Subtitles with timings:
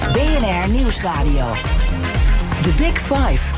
[0.00, 1.52] BNR Nieuwsradio.
[2.62, 3.54] The Big Five.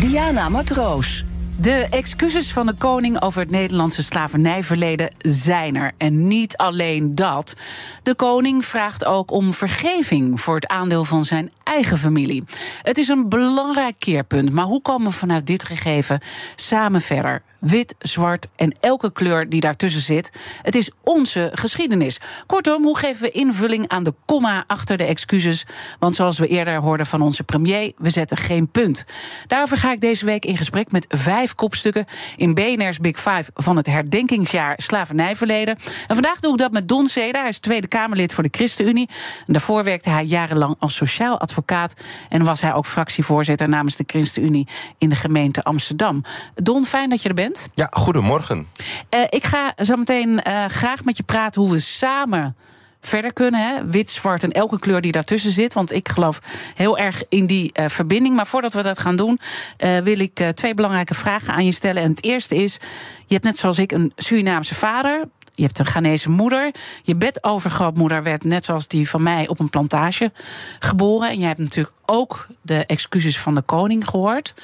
[0.00, 1.24] Diana Matroos.
[1.56, 5.92] De excuses van de koning over het Nederlandse slavernijverleden zijn er.
[5.96, 7.54] En niet alleen dat.
[8.02, 12.44] De koning vraagt ook om vergeving voor het aandeel van zijn eigen familie.
[12.82, 16.20] Het is een belangrijk keerpunt, maar hoe komen we vanuit dit gegeven
[16.54, 17.42] samen verder?
[17.62, 20.32] Wit, zwart en elke kleur die daartussen zit.
[20.62, 22.20] Het is onze geschiedenis.
[22.46, 25.66] Kortom, hoe geven we invulling aan de komma achter de excuses?
[25.98, 29.04] Want zoals we eerder hoorden van onze premier, we zetten geen punt.
[29.46, 33.76] Daarover ga ik deze week in gesprek met vijf kopstukken in BNR's Big Five van
[33.76, 35.76] het herdenkingsjaar slavernijverleden.
[36.06, 37.40] En vandaag doe ik dat met Don Seda.
[37.40, 39.08] Hij is Tweede Kamerlid voor de ChristenUnie.
[39.46, 41.94] En daarvoor werkte hij jarenlang als sociaal advocaat
[42.28, 46.24] en was hij ook fractievoorzitter namens de ChristenUnie in de gemeente Amsterdam.
[46.54, 47.51] Don, fijn dat je er bent.
[47.74, 48.66] Ja, goedemorgen.
[49.10, 52.56] Uh, ik ga zo meteen uh, graag met je praten hoe we samen
[53.00, 53.60] verder kunnen.
[53.60, 53.86] Hè?
[53.86, 55.74] Wit, zwart en elke kleur die daartussen zit.
[55.74, 56.40] Want ik geloof
[56.74, 58.36] heel erg in die uh, verbinding.
[58.36, 59.38] Maar voordat we dat gaan doen,
[59.76, 62.02] wil ik twee belangrijke vragen aan je stellen.
[62.02, 62.78] En het eerste is:
[63.26, 65.24] je hebt net zoals ik een Surinaamse vader.
[65.54, 66.74] Je hebt een Ghanese moeder.
[67.02, 70.32] Je bedovergrootmoeder werd, net zoals die van mij, op een plantage
[70.78, 71.28] geboren.
[71.28, 74.54] En jij hebt natuurlijk ook de excuses van de koning gehoord.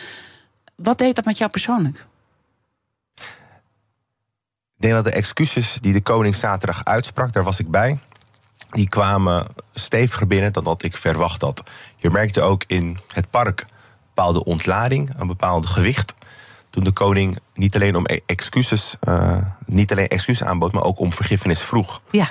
[0.77, 2.07] Wat deed dat met jou persoonlijk?
[4.79, 7.99] Ik denk dat de excuses die de koning zaterdag uitsprak, daar was ik bij.
[8.71, 11.63] Die kwamen steviger binnen dan dat ik verwacht had.
[11.97, 13.67] Je merkte ook in het park een
[14.15, 16.15] bepaalde ontlading, een bepaald gewicht.
[16.71, 19.37] Toen de koning niet alleen om excuses, uh,
[19.67, 22.01] niet alleen excuses aanbood, maar ook om vergiffenis vroeg.
[22.11, 22.29] Ja,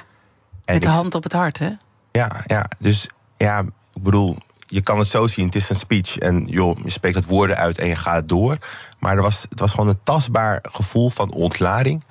[0.66, 1.69] met de hand op het hart, hè?
[2.12, 3.59] Ja, ja, dus ja,
[3.94, 4.38] ik bedoel,
[4.68, 7.57] je kan het zo zien, het is een speech en joh, je spreekt het woorden
[7.57, 8.57] uit en je gaat door.
[9.00, 12.03] Maar er was, het was gewoon een tastbaar gevoel van ontlading.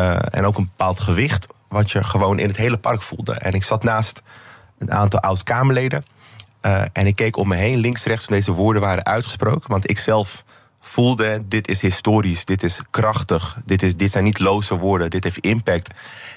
[0.00, 3.32] Uh, en ook een bepaald gewicht, wat je gewoon in het hele park voelde.
[3.32, 4.22] En ik zat naast
[4.78, 6.04] een aantal oud-Kamerleden.
[6.62, 9.70] Uh, en ik keek om me heen, links, rechts, toen deze woorden waren uitgesproken.
[9.70, 10.44] Want ik zelf
[10.80, 13.56] voelde, dit is historisch, dit is krachtig.
[13.64, 15.94] Dit, is, dit zijn niet loze woorden, dit heeft impact.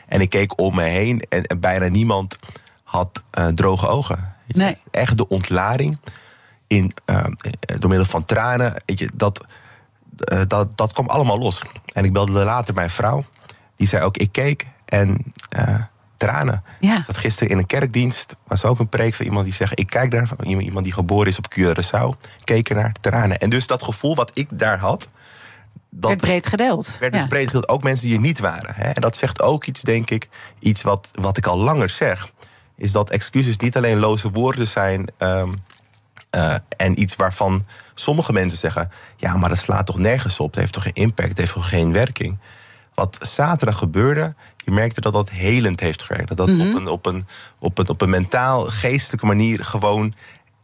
[0.08, 2.38] En ik keek om me heen en, en bijna niemand
[2.84, 4.36] had uh, droge ogen.
[4.48, 4.78] Nee.
[4.92, 6.00] Echt de ontlading
[6.68, 6.94] in,
[7.80, 8.74] door middel van tranen.
[8.86, 9.46] Weet je, dat,
[10.48, 11.62] dat, dat kwam allemaal los.
[11.94, 13.26] En ik belde later mijn vrouw
[13.76, 15.76] die zei ook, ik keek en uh,
[16.18, 16.64] tranen.
[16.80, 16.98] Ja.
[16.98, 19.80] Ik zat gisteren in een kerkdienst, was ook een preek van iemand die zegt...
[19.80, 23.40] ik kijk daar, iemand die geboren is op Curaçao, keek er naar tranen.
[23.40, 25.10] En dus dat gevoel wat ik daar had...
[25.90, 26.98] Dat werd breed gedeeld.
[27.00, 27.28] Werd dus ja.
[27.28, 28.74] breed gedeeld, ook mensen die er niet waren.
[28.76, 28.90] Hè?
[28.90, 30.30] En dat zegt ook iets, denk ik,
[30.60, 32.32] iets wat, wat ik al langer zeg...
[32.76, 35.08] is dat excuses niet alleen loze woorden zijn...
[35.18, 35.54] Um,
[36.36, 38.92] uh, en iets waarvan sommige mensen zeggen...
[39.18, 41.70] ja, maar dat slaat toch nergens op, het heeft toch geen impact, het heeft toch
[41.70, 42.38] geen werking
[42.96, 46.28] wat zaterdag gebeurde, je merkte dat dat helend heeft gewerkt.
[46.28, 46.68] Dat dat mm -hmm.
[46.70, 47.26] op, een, op, een,
[47.60, 50.14] op, een, op een mentaal, geestelijke manier gewoon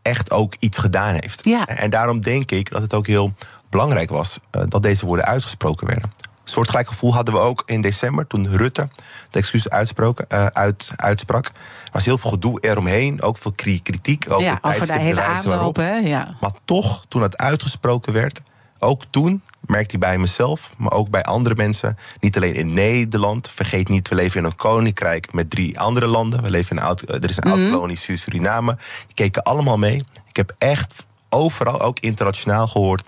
[0.01, 1.45] echt ook iets gedaan heeft.
[1.45, 1.67] Ja.
[1.67, 3.33] En daarom denk ik dat het ook heel
[3.69, 6.11] belangrijk was uh, dat deze woorden uitgesproken werden.
[6.27, 8.89] Een soortgelijk gevoel hadden we ook in december toen Rutte
[9.29, 11.45] de excuses uitsproken, uh, uit, uitsprak.
[11.45, 11.51] Er
[11.91, 14.25] was heel veel gedoe eromheen, ook veel kritiek.
[14.29, 15.75] Ook ja, over de hele aanloop.
[15.75, 15.93] Hè?
[15.93, 16.35] Ja.
[16.41, 18.41] Maar toch, toen het uitgesproken werd,
[18.79, 23.49] ook toen merkte ik bij mezelf, maar ook bij andere mensen, niet alleen in Nederland.
[23.49, 26.43] Vergeet niet, we leven in een koninkrijk met drie andere landen.
[26.43, 28.77] We leven in een oud, er is een oud kolonie Suriname.
[29.05, 30.03] Die keken allemaal mee.
[30.29, 33.03] Ik heb echt overal, ook internationaal gehoord.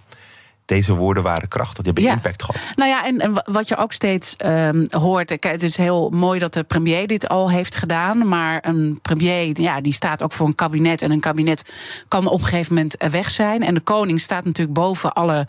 [0.72, 2.12] Deze woorden waren krachtig, die hebben ja.
[2.12, 2.72] impact gehad.
[2.76, 5.30] Nou ja, en, en wat je ook steeds um, hoort.
[5.30, 8.28] Het is heel mooi dat de premier dit al heeft gedaan.
[8.28, 11.02] Maar een premier ja, die staat ook voor een kabinet.
[11.02, 11.74] En een kabinet
[12.08, 13.64] kan op een gegeven moment weg zijn.
[13.64, 15.48] En de koning staat natuurlijk boven alle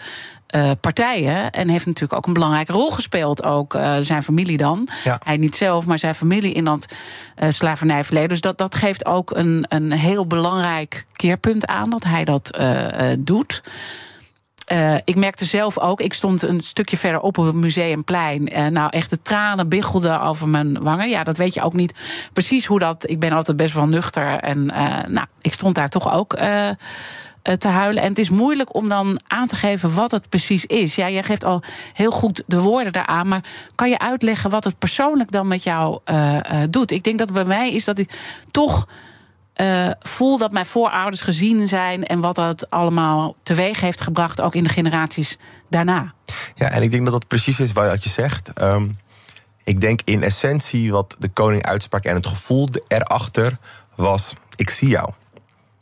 [0.55, 1.51] uh, partijen.
[1.51, 3.43] En heeft natuurlijk ook een belangrijke rol gespeeld.
[3.43, 4.89] Ook uh, zijn familie dan.
[5.05, 5.21] Ja.
[5.25, 6.87] Hij niet zelf, maar zijn familie in dat
[7.43, 8.29] uh, slavernijverleden.
[8.29, 12.59] Dus dat, dat geeft ook een, een heel belangrijk keerpunt aan dat hij dat
[13.19, 13.63] doet.
[14.73, 18.59] Uh, ik merkte zelf ook, ik stond een stukje verderop op het museumplein.
[18.59, 21.09] Uh, nou, echt de tranen biggelden over mijn wangen.
[21.09, 21.95] Ja, dat weet je ook niet
[22.33, 23.09] precies hoe dat.
[23.11, 24.39] Ik ben altijd best wel nuchter.
[24.39, 26.71] En uh, nou, ik stond daar toch ook eh,
[27.43, 28.03] te huilen.
[28.03, 30.95] En het is moeilijk om dan aan te geven wat het precies is.
[30.95, 33.29] Ja, jij geeft al heel goed de woorden daaraan.
[33.29, 35.99] Maar kan je uitleggen wat het persoonlijk dan met jou
[36.71, 36.91] doet?
[36.91, 38.11] Ik denk dat bij mij is dat ik
[38.51, 38.87] toch.
[39.57, 44.55] Uh, voel dat mijn voorouders gezien zijn en wat dat allemaal teweeg heeft gebracht, ook
[44.55, 45.39] in de generaties
[45.69, 46.15] daarna.
[46.55, 48.61] Ja, en ik denk dat dat precies is wat je zegt.
[48.63, 48.91] Um,
[49.65, 53.59] ik denk in essentie wat de koning uitsprak en het gevoel erachter
[53.95, 55.11] was: ik zie jou.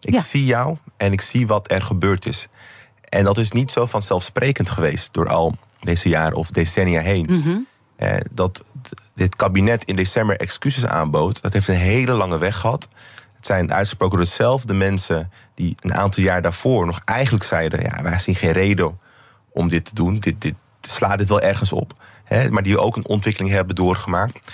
[0.00, 2.48] Ik zie jou en ik zie wat er gebeurd is.
[3.08, 7.28] En dat is niet zo vanzelfsprekend geweest door al deze jaren of decennia heen.
[7.30, 7.68] Mm
[8.32, 8.64] dat
[9.14, 12.88] dit kabinet in december excuses aanbood, dat heeft een hele lange weg gehad.
[13.40, 18.02] Het zijn uitgesproken door dezelfde mensen die een aantal jaar daarvoor nog eigenlijk zeiden: ja,
[18.02, 18.98] wij zien geen reden
[19.52, 20.18] om dit te doen.
[20.18, 21.92] Dit, dit slaat dit wel ergens op.
[22.24, 24.52] Hè, maar die ook een ontwikkeling hebben doorgemaakt.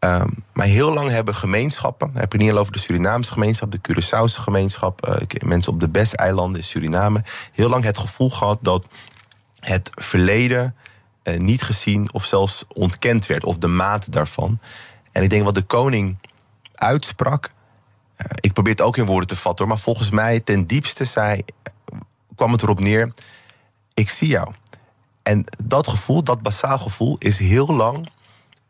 [0.00, 3.80] Um, maar heel lang hebben gemeenschappen, heb ik niet alleen over de Surinaamse gemeenschap, de
[3.80, 8.86] Curaçaose gemeenschap, uh, mensen op de Besteilanden in Suriname, heel lang het gevoel gehad dat
[9.60, 10.74] het verleden
[11.24, 14.58] uh, niet gezien of zelfs ontkend werd, of de mate daarvan.
[15.12, 16.18] En ik denk wat de koning
[16.74, 17.50] uitsprak,
[18.40, 21.44] ik probeer het ook in woorden te vatten, maar volgens mij ten diepste zei,
[22.34, 23.12] kwam het erop neer:
[23.94, 24.52] ik zie jou.
[25.22, 28.08] En dat gevoel, dat basaal gevoel, is heel lang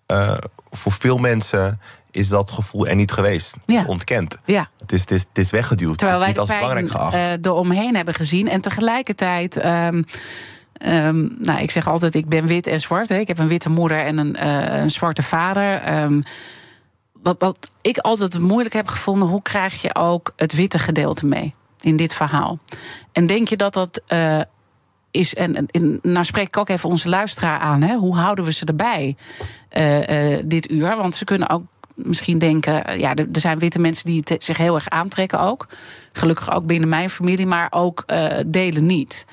[0.07, 0.37] uh,
[0.71, 3.53] voor veel mensen is dat gevoel er niet geweest.
[3.53, 3.81] Het ja.
[3.81, 4.39] is ontkend.
[4.45, 4.69] Ja.
[4.79, 5.99] Het, is, het, is, het is weggeduwd.
[5.99, 7.15] Terwijl het is niet als belangrijk geacht.
[7.15, 8.49] Uh, eromheen hebben gezien.
[8.49, 9.65] En tegelijkertijd.
[9.65, 10.05] Um,
[10.87, 13.09] um, nou, ik zeg altijd, ik ben wit en zwart.
[13.09, 13.17] Hè.
[13.17, 16.03] Ik heb een witte moeder en een, uh, een zwarte vader.
[16.03, 16.23] Um,
[17.27, 21.51] wat, wat ik altijd moeilijk heb gevonden, hoe krijg je ook het witte gedeelte mee
[21.81, 22.59] in dit verhaal?
[23.13, 24.41] En denk je dat dat uh,
[25.11, 28.53] is, en, en nou spreek ik ook even onze luisteraar aan, hè, hoe houden we
[28.53, 29.17] ze erbij
[29.77, 30.97] uh, uh, dit uur?
[30.97, 31.63] Want ze kunnen ook
[31.95, 35.67] misschien denken, ja, er zijn witte mensen die zich heel erg aantrekken ook.
[36.13, 38.05] Gelukkig ook binnen mijn familie, maar ook
[38.47, 39.27] delen niet.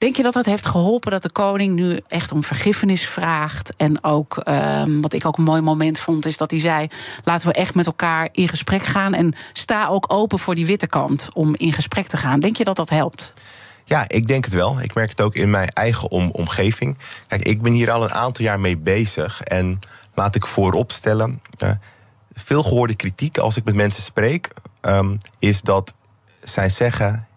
[0.00, 3.76] Denk je dat dat heeft geholpen dat de koning nu echt om vergiffenis vraagt?
[3.76, 6.88] En ook, um, wat ik ook een mooi moment vond, is dat hij zei:
[7.24, 9.14] laten we echt met elkaar in gesprek gaan.
[9.14, 12.40] En sta ook open voor die witte kant om in gesprek te gaan.
[12.40, 13.34] Denk je dat dat helpt?
[13.84, 14.80] Ja, ik denk het wel.
[14.80, 16.98] Ik merk het ook in mijn eigen om omgeving.
[17.26, 19.42] Kijk, ik ben hier al een aantal jaar mee bezig.
[19.42, 19.78] En
[20.14, 21.40] laat ik vooropstellen.
[21.64, 21.70] Uh,
[22.32, 24.48] veel gehoorde kritiek als ik met mensen spreek,
[24.82, 25.94] um, is dat
[26.42, 27.28] zij zeggen: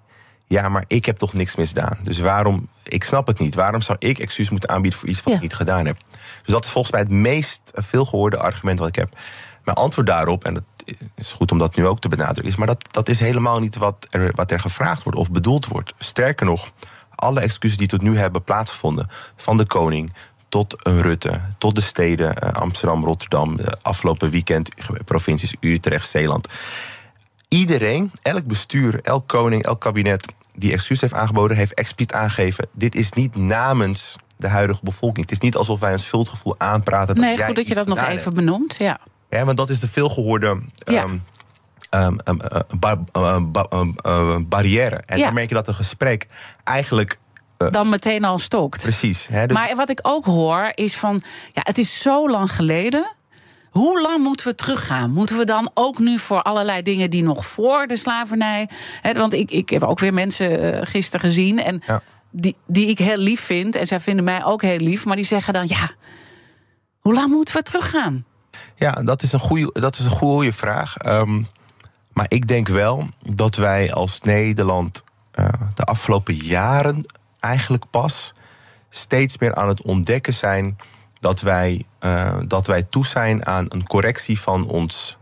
[0.54, 1.98] Ja, maar ik heb toch niks misdaan.
[2.02, 3.56] Dus waarom, ik snap het niet.
[3.56, 5.36] Waarom zou ik excuus moeten aanbieden voor iets wat ja.
[5.36, 5.98] ik niet gedaan heb?
[6.12, 9.10] Dus dat is volgens mij het meest veelgehoorde argument wat ik heb.
[9.64, 10.64] Mijn antwoord daarop, en dat
[11.16, 13.76] is goed om dat nu ook te benadrukken, is maar dat, dat is helemaal niet
[13.76, 15.94] wat er, wat er gevraagd wordt of bedoeld wordt.
[16.00, 16.72] Sterker nog,
[17.16, 20.14] alle excuses die tot nu hebben plaatsgevonden, van de koning
[20.50, 24.70] tot een Rutte, tot de steden Amsterdam, Rotterdam, de afgelopen weekend,
[25.06, 26.48] provincies Utrecht, Zeeland.
[27.48, 32.96] Iedereen, elk bestuur, elk koning, elk kabinet die excuus heeft aangeboden, heeft expliciet aangegeven: dit
[32.96, 35.26] is niet namens de huidige bevolking.
[35.26, 37.16] Het is niet alsof wij een schuldgevoel aanpraten.
[37.16, 38.36] Dat nee, goed dat je dat nog even hebt.
[38.36, 38.76] benoemt.
[38.76, 39.00] Ja.
[39.30, 41.04] Ja, want dat is de veelgehoorde ja.
[41.04, 41.24] um,
[41.90, 43.68] um, um, bar,
[44.48, 45.04] barrière.
[45.06, 45.26] En ja.
[45.26, 46.28] dan merk je dat een gesprek
[46.64, 47.18] eigenlijk
[47.58, 48.82] uh, dan meteen al stokt.
[48.82, 49.28] Precies.
[49.28, 51.22] Hè, dus maar wat ik ook hoor is van,
[51.52, 53.16] ja, het is zo lang geleden.
[53.74, 55.12] Hoe lang moeten we teruggaan?
[55.12, 58.70] Moeten we dan ook nu voor allerlei dingen die nog voor de slavernij.
[59.02, 61.64] Hè, want ik, ik heb ook weer mensen uh, gisteren gezien.
[61.64, 62.02] En ja.
[62.32, 63.76] die, die ik heel lief vind.
[63.76, 65.06] En zij vinden mij ook heel lief.
[65.06, 65.92] Maar die zeggen dan: ja,
[67.00, 68.26] hoe lang moeten we teruggaan?
[68.76, 71.06] Ja, dat is een goede, dat is een goede vraag.
[71.06, 71.48] Um,
[72.14, 75.04] maar ik denk wel dat wij als Nederland
[75.40, 77.06] uh, de afgelopen jaren
[77.40, 78.34] eigenlijk pas
[78.90, 80.78] steeds meer aan het ontdekken zijn
[81.24, 85.18] dat wij, uh, dat wij toe zijn aan een correctie van ons,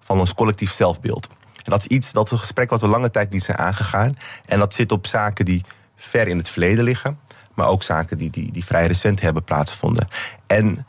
[0.00, 1.28] van ons collectief zelfbeeld.
[1.54, 4.14] En dat is iets, dat een gesprek wat we lange tijd niet zijn aangegaan.
[4.46, 5.64] En dat zit op zaken die
[5.96, 7.18] ver in het verleden liggen,
[7.54, 10.06] maar ook zaken die, die, die vrij recent hebben plaatsgevonden.
[10.46, 10.86] En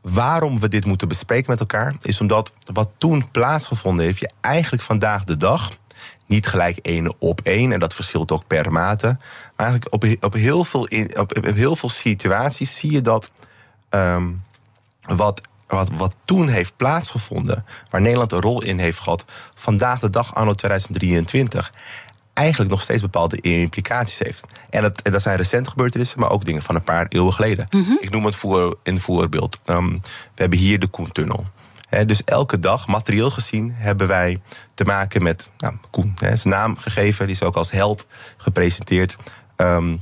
[0.00, 4.82] waarom we dit moeten bespreken met elkaar, is omdat wat toen plaatsgevonden heeft, je eigenlijk
[4.82, 5.70] vandaag de dag
[6.26, 9.06] niet gelijk één op één, en dat verschilt ook per mate.
[9.56, 13.30] Maar eigenlijk op, op, heel, veel in, op heel veel situaties zie je dat
[13.94, 14.42] um,
[15.00, 19.24] wat, wat, wat toen heeft plaatsgevonden, waar Nederland een rol in heeft gehad,
[19.54, 21.72] vandaag de dag, anno 2023,
[22.32, 24.44] eigenlijk nog steeds bepaalde implicaties heeft.
[24.70, 27.66] En dat, en dat zijn recent gebeurtenissen, maar ook dingen van een paar eeuwen geleden.
[27.70, 27.98] Mm -hmm.
[28.00, 29.58] Ik noem het voor, een voorbeeld.
[29.64, 29.90] Um,
[30.34, 31.46] we hebben hier de Koentunnel.
[31.88, 34.40] He, dus elke dag, materieel gezien, hebben wij
[34.74, 36.12] te maken met nou, Koen.
[36.20, 39.16] He, zijn naam gegeven, die is ook als held gepresenteerd.
[39.56, 40.00] Um,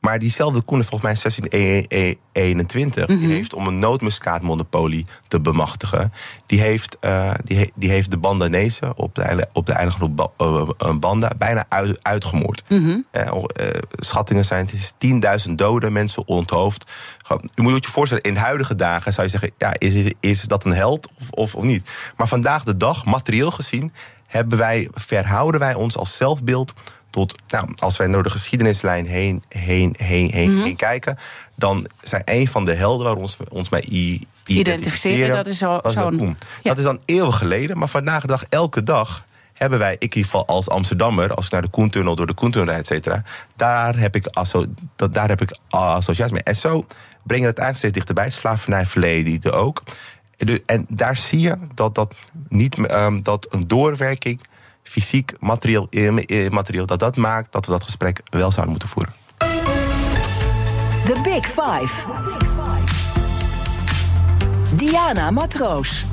[0.00, 6.12] Maar diezelfde Koen, volgens mij 1621, die heeft om een nootmuskaatmonopolie te bemachtigen.
[6.46, 11.30] Die heeft, uh, die, die heeft de Bandanezen op de, op de eilandgroep uh, Banda
[11.38, 12.62] bijna uit, uitgemoord.
[13.60, 14.92] uh, schattingen zijn: het is
[15.48, 16.90] 10.000 doden, mensen onthoofd.
[17.54, 20.64] U moet je voorstellen, in huidige dagen zou je zeggen: ja, is, is, is dat
[20.64, 21.90] een held of, of, of niet?
[22.16, 23.92] Maar vandaag de dag, materieel gezien,
[24.26, 26.74] hebben wij, verhouden wij ons als zelfbeeld
[27.16, 31.18] tot, nou, als wij door de geschiedenislijn heen, heen, heen, heen, mm heen kijken,
[31.54, 35.80] dan zijn een van de helden waar ons, ons mee identificeren, identificeren dat is zo,
[35.82, 36.36] zo'n.
[36.62, 36.70] Ja.
[36.70, 40.16] Dat is dan eeuwig geleden, maar vandaag de dag, elke dag hebben wij, ik in
[40.16, 43.22] ieder geval als Amsterdammer, als ik naar de Koentunnel door de Koentunnel rijd, et cetera,
[43.56, 46.42] daar heb ik, asso, dat, daar heb ik associatie mee.
[46.42, 46.86] En zo
[47.22, 48.24] brengen het eigenlijk steeds dichterbij.
[48.24, 49.82] Het slavernijverleden ook.
[50.66, 52.14] En daar zie je dat, dat,
[52.48, 54.40] niet, um, dat een doorwerking
[54.88, 59.12] fysiek, materieel, eh, materieel, dat dat maakt dat we dat gesprek wel zouden moeten voeren.
[61.04, 62.04] The Big Five.
[64.76, 66.04] Diana Matroos.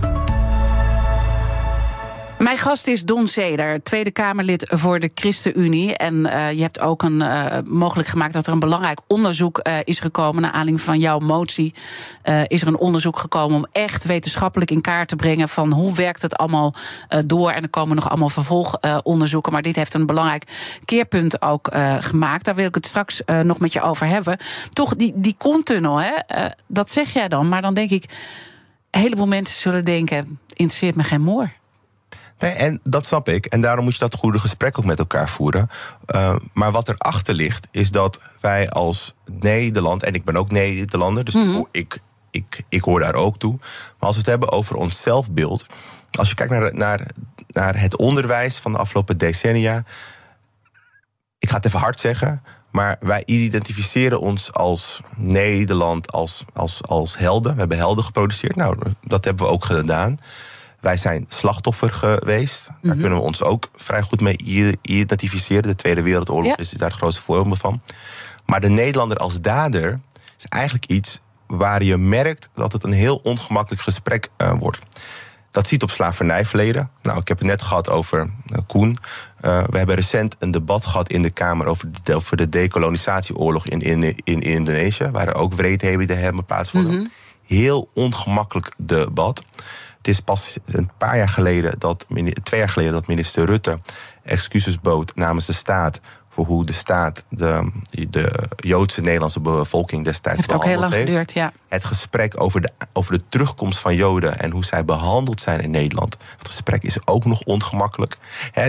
[2.44, 5.98] Mijn gast is Don Zeder, Tweede Kamerlid voor de ChristenUnie.
[5.98, 9.78] En uh, je hebt ook een, uh, mogelijk gemaakt dat er een belangrijk onderzoek uh,
[9.84, 10.42] is gekomen.
[10.42, 11.74] Naar aanleiding van jouw motie
[12.48, 16.22] is er een onderzoek gekomen om echt wetenschappelijk in kaart te brengen van hoe werkt
[16.22, 16.74] het allemaal
[17.26, 17.52] door.
[17.52, 19.52] En er komen nog allemaal vervolgonderzoeken.
[19.52, 20.44] Maar dit heeft een belangrijk
[20.86, 21.70] keerpunt ook
[22.00, 22.46] gemaakt.
[22.46, 24.38] Daar wil ik het straks nog met je over hebben.
[24.70, 26.14] Toch, die, die Koentunnel, hè,
[26.68, 27.50] dat zeg jij dan.
[27.50, 28.04] Maar dan denk ik,
[28.92, 31.62] een heleboel mensen zullen denken: interesseert me geen moor.
[32.44, 33.46] Nee, en dat snap ik.
[33.46, 35.70] En daarom moet je dat goede gesprek ook met elkaar voeren.
[36.16, 41.24] Uh, maar wat erachter ligt, is dat wij als Nederland, en ik ben ook Nederlander,
[41.24, 41.68] dus mm-hmm.
[41.72, 42.00] ik,
[42.32, 43.56] ik, ik hoor daar ook toe.
[43.60, 45.66] Maar als we het hebben over ons zelfbeeld.
[46.12, 47.08] Als je kijkt naar, naar,
[47.48, 49.84] naar het onderwijs van de afgelopen decennia.
[51.40, 52.44] Ik ga het even hard zeggen.
[52.72, 57.54] Maar wij identificeren ons als Nederland als, als, als helden.
[57.54, 58.56] We hebben helden geproduceerd.
[58.56, 60.18] Nou, dat hebben we ook gedaan.
[60.84, 62.68] Wij zijn slachtoffer geweest.
[62.68, 63.00] Daar mhm.
[63.00, 64.38] kunnen we ons ook vrij goed mee
[64.82, 65.64] identificeren.
[65.64, 67.82] De Tweede Wereldoorlog is daar het grootste voorbeeld van.
[68.46, 70.00] Maar de Nederlander als dader
[70.38, 74.80] is eigenlijk iets waar je merkt dat het een heel ongemakkelijk gesprek uh, wordt.
[75.52, 76.90] Dat ziet op slavernijverleden.
[77.02, 78.98] Nou, ik heb het net gehad over uh, Koen.
[79.42, 83.68] Uh, we hebben recent een debat gehad in de Kamer over de, over de decolonisatieoorlog
[83.68, 87.00] in, in, in Indonesië, waar er ook wreedheden hebben plaatsvonden.
[87.00, 87.12] Mm
[87.44, 89.44] Heel ongemakkelijk debat.
[90.04, 92.06] Het is pas een paar jaar geleden dat,
[92.44, 93.80] twee jaar geleden dat minister Rutte
[94.24, 97.72] excuses bood namens de staat voor hoe de staat de,
[98.10, 101.52] de Joodse Nederlandse bevolking destijds heeft behandeld ook heel lang geduurd, ja.
[101.68, 105.72] Het gesprek over de, over de terugkomst van Joden en hoe zij behandeld zijn in
[105.72, 106.18] Nederland.
[106.38, 108.18] Het gesprek is ook nog ongemakkelijk.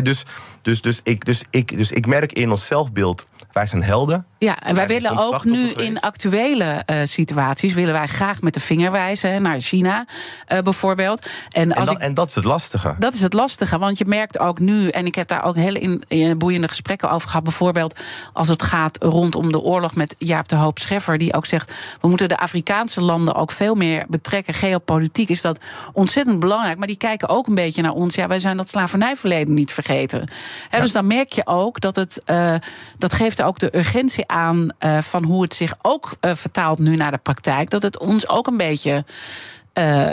[0.02, 0.24] dus,
[0.64, 4.26] dus, dus, ik, dus, ik, dus ik merk in ons zelfbeeld wij zijn helden.
[4.38, 7.72] Ja, en wij willen ook nu in actuele uh, situaties...
[7.72, 10.06] willen wij graag met de vinger wijzen naar China
[10.52, 11.26] uh, bijvoorbeeld.
[11.50, 12.94] En, als en, dat, ik, en dat is het lastige.
[12.98, 14.88] Dat is het lastige, want je merkt ook nu...
[14.88, 17.44] en ik heb daar ook hele in, in boeiende gesprekken over gehad...
[17.44, 17.98] bijvoorbeeld
[18.32, 21.18] als het gaat rondom de oorlog met Jaap de Hoop Scheffer...
[21.18, 24.54] die ook zegt, we moeten de Afrikaanse landen ook veel meer betrekken.
[24.54, 25.60] Geopolitiek is dat
[25.92, 26.78] ontzettend belangrijk.
[26.78, 28.14] Maar die kijken ook een beetje naar ons.
[28.14, 30.28] Ja, wij zijn dat slavernijverleden niet vergeten.
[30.68, 32.22] He, Dus dan merk je ook dat het...
[32.26, 32.54] Uh,
[32.98, 36.96] dat geeft ook de urgentie aan uh, van hoe het zich ook uh, vertaalt nu
[36.96, 37.70] naar de praktijk.
[37.70, 39.04] Dat het ons ook een beetje.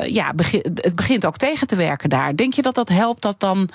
[0.05, 2.35] Ja, begin, het begint ook tegen te werken daar.
[2.35, 3.69] Denk je dat dat helpt dat dan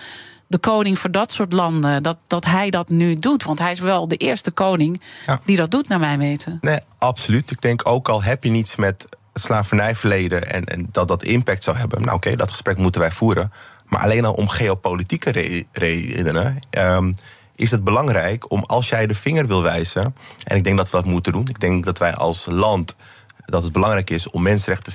[0.47, 3.43] de koning voor dat soort landen, dat, dat hij dat nu doet?
[3.43, 5.41] Want hij is wel de eerste koning ja.
[5.45, 6.59] die dat doet, naar mijn weten.
[6.61, 7.51] Nee, absoluut.
[7.51, 11.65] Ik denk ook al heb je niets met het slavernijverleden en, en dat dat impact
[11.65, 11.99] zou hebben.
[11.99, 13.53] Nou, oké, okay, dat gesprek moeten wij voeren.
[13.87, 16.59] Maar alleen al om geopolitieke re redenen.
[16.71, 17.15] Um,
[17.55, 20.97] is het belangrijk om als jij de vinger wil wijzen, en ik denk dat we
[20.97, 22.97] dat moeten doen, ik denk dat wij als land
[23.47, 24.93] dat het belangrijk is om mensenrechten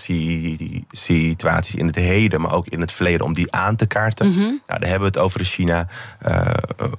[0.92, 4.28] situaties in het heden, maar ook in het verleden, om die aan te kaarten.
[4.28, 5.88] Mm nou, daar hebben we het over in China.
[6.28, 6.46] Uh,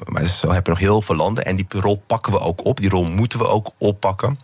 [0.05, 1.45] maar zo hebben we nog heel veel landen.
[1.45, 2.77] En die rol pakken we ook op.
[2.81, 4.39] Die rol moeten we ook oppakken.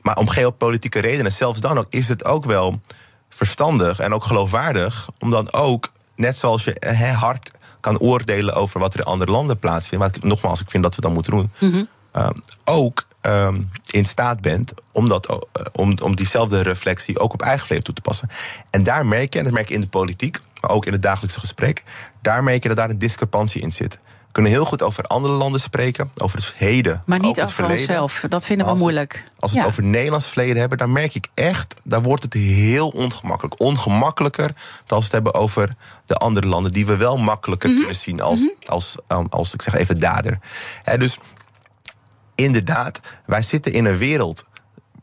[0.00, 2.80] Maar om geopolitieke redenen, zelfs dan ook, is het ook wel
[3.28, 8.80] verstandig en ook geloofwaardig om dan ook, net zoals je he, hard kan oordelen over
[8.80, 10.04] wat er in andere landen plaatsvindt.
[10.04, 11.50] Maar ik, nogmaals, ik vind dat we dat moeten doen.
[11.58, 11.88] Mm
[12.64, 15.36] ook um, in staat bent om, dat, uh,
[15.72, 18.28] om, om diezelfde reflectie ook op eigen leven toe te passen.
[18.70, 21.02] En daar merk je, en dat merk je in de politiek, maar ook in het
[21.02, 21.82] dagelijkse gesprek,
[22.22, 23.98] daar merk je dat daar een discrepantie in zit.
[24.28, 27.02] We kunnen heel goed over andere landen spreken, over het heden.
[27.06, 28.24] Maar niet over onszelf.
[28.28, 29.24] Dat vinden we moeilijk.
[29.38, 32.88] als we het over Nederlands verleden hebben, dan merk ik echt, daar wordt het heel
[32.88, 33.60] ongemakkelijk.
[33.60, 34.56] Ongemakkelijker dan
[34.86, 35.74] als we het hebben over
[36.06, 37.78] de andere landen, die we wel makkelijker mhm.
[37.78, 38.68] kunnen zien als, mm -hmm.
[38.70, 40.38] als, als, als, ik zeg even, dader.
[40.96, 41.18] dus
[42.34, 44.44] inderdaad, wij zitten in een wereld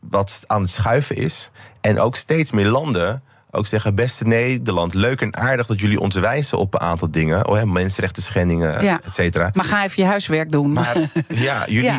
[0.00, 1.50] wat aan het schuiven is.
[1.80, 6.14] En ook steeds meer landen ook zeggen: beste Nederland, leuk en aardig dat jullie ons
[6.14, 7.48] wijzen op een aantal dingen.
[7.48, 9.00] Oh, hè, mensenrechten schendingen, Ja.
[9.04, 9.50] et cetera.
[9.54, 10.72] Maar ga even je huiswerk doen.
[10.72, 10.96] Maar
[11.28, 11.90] ja, jullie,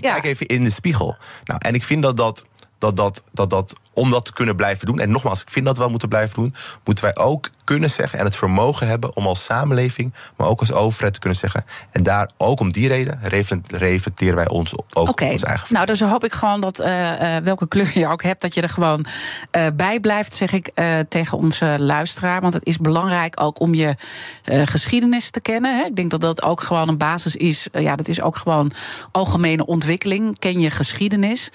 [0.00, 0.12] Ja.
[0.12, 1.16] kijk even in de spiegel.
[1.44, 2.44] Nou, en ik vind dat dat,
[2.78, 5.74] dat, dat, dat, dat, om dat te kunnen blijven doen, en nogmaals, ik vind dat
[5.74, 6.54] we wel moeten blijven doen,
[6.84, 10.72] moeten wij ook kunnen zeggen en het vermogen hebben om als samenleving, maar ook als
[10.72, 11.64] overheid te kunnen zeggen.
[11.90, 15.74] En daar ook om die reden refle- reflecteren wij ons ook Oké, op ons eigen
[15.74, 18.60] nou dus hoop ik gewoon dat eh, eh, welke kleur je ook hebt, dat je
[18.60, 19.06] er gewoon
[19.50, 20.72] eh, bij blijft, zeg ik
[21.08, 22.40] tegen onze luisteraar.
[22.40, 23.96] Want het is belangrijk ook om je
[24.44, 25.78] geschiedenis te kennen.
[25.78, 25.84] Hè.
[25.84, 27.68] Ik denk dat dat ook gewoon een basis is.
[27.72, 28.72] Ja, dat is ook gewoon
[29.12, 30.38] algemene ontwikkeling.
[30.38, 31.50] Ken je geschiedenis.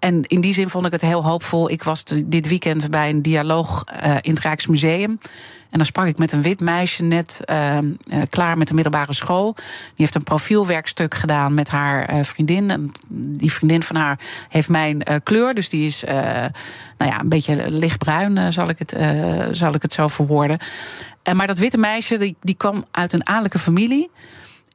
[0.00, 1.70] En in die zin vond ik het heel hoopvol.
[1.70, 5.18] Ik was dit weekend bij een dialoog eh, in het Rijksmuseum.
[5.70, 7.84] En dan sprak ik met een wit meisje net eh, eh,
[8.30, 9.54] klaar met de middelbare school.
[9.54, 9.64] Die
[9.94, 12.70] heeft een profielwerkstuk gedaan met haar eh, vriendin.
[12.70, 15.54] En die vriendin van haar heeft mijn kleur.
[15.54, 18.96] Dus die is nou ja, een beetje lichtbruin, zal, ik het,
[19.56, 20.58] zal ik het zo verwoorden.
[21.22, 24.10] En maar dat witte meisje die, die kwam uit een adellijke familie.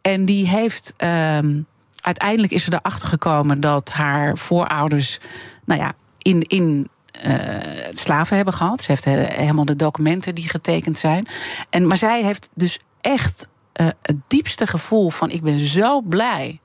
[0.01, 0.93] En die heeft.
[0.97, 1.61] ehm,
[2.05, 5.19] uiteindelijk is ze erachter gekomen dat haar voorouders.
[5.65, 6.41] Nou ja, in.
[6.41, 6.87] in
[7.21, 7.57] eh,
[7.89, 8.81] slaven hebben gehad.
[8.81, 11.27] Ze heeft eh, helemaal de documenten die getekend zijn.
[11.69, 16.59] En, maar zij heeft dus echt eh, het diepste gevoel van: ik ben zo blij.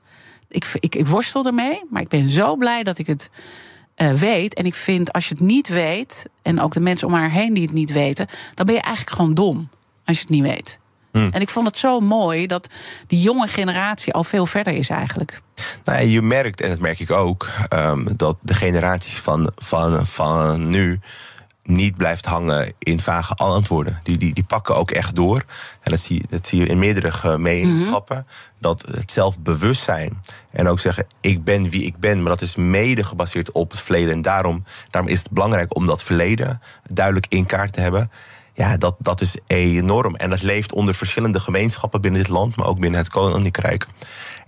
[0.47, 3.29] Ik, ik, ik worstel ermee, maar ik ben zo blij dat ik het
[4.19, 4.53] weet.
[4.53, 7.53] En ik vind, als je het niet weet, en ook de mensen om haar heen
[7.53, 9.69] die het niet weten, dan ben je eigenlijk gewoon dom
[10.05, 10.79] als je het niet weet.
[11.11, 12.69] En ik vond het zo mooi dat
[13.07, 15.41] die jonge generatie al veel verder is eigenlijk.
[15.83, 20.67] Nou, je merkt, en dat merk ik ook, ehm, dat de generatie van, van, van
[20.69, 20.99] nu
[21.63, 23.97] niet blijft hangen in vage antwoorden.
[24.01, 25.43] Die, die, die pakken ook echt door.
[25.81, 28.27] En dat zie, dat zie je in meerdere gemeenschappen.
[28.59, 33.03] Dat het zelfbewustzijn en ook zeggen: ik ben wie ik ben, maar dat is mede
[33.03, 34.13] gebaseerd op het verleden.
[34.13, 36.61] En daarom, daarom is het belangrijk om dat verleden
[36.93, 38.11] duidelijk in kaart te hebben.
[38.53, 40.15] Ja, dat, dat is enorm.
[40.15, 43.87] En dat leeft onder verschillende gemeenschappen binnen dit land, maar ook binnen het Koninkrijk.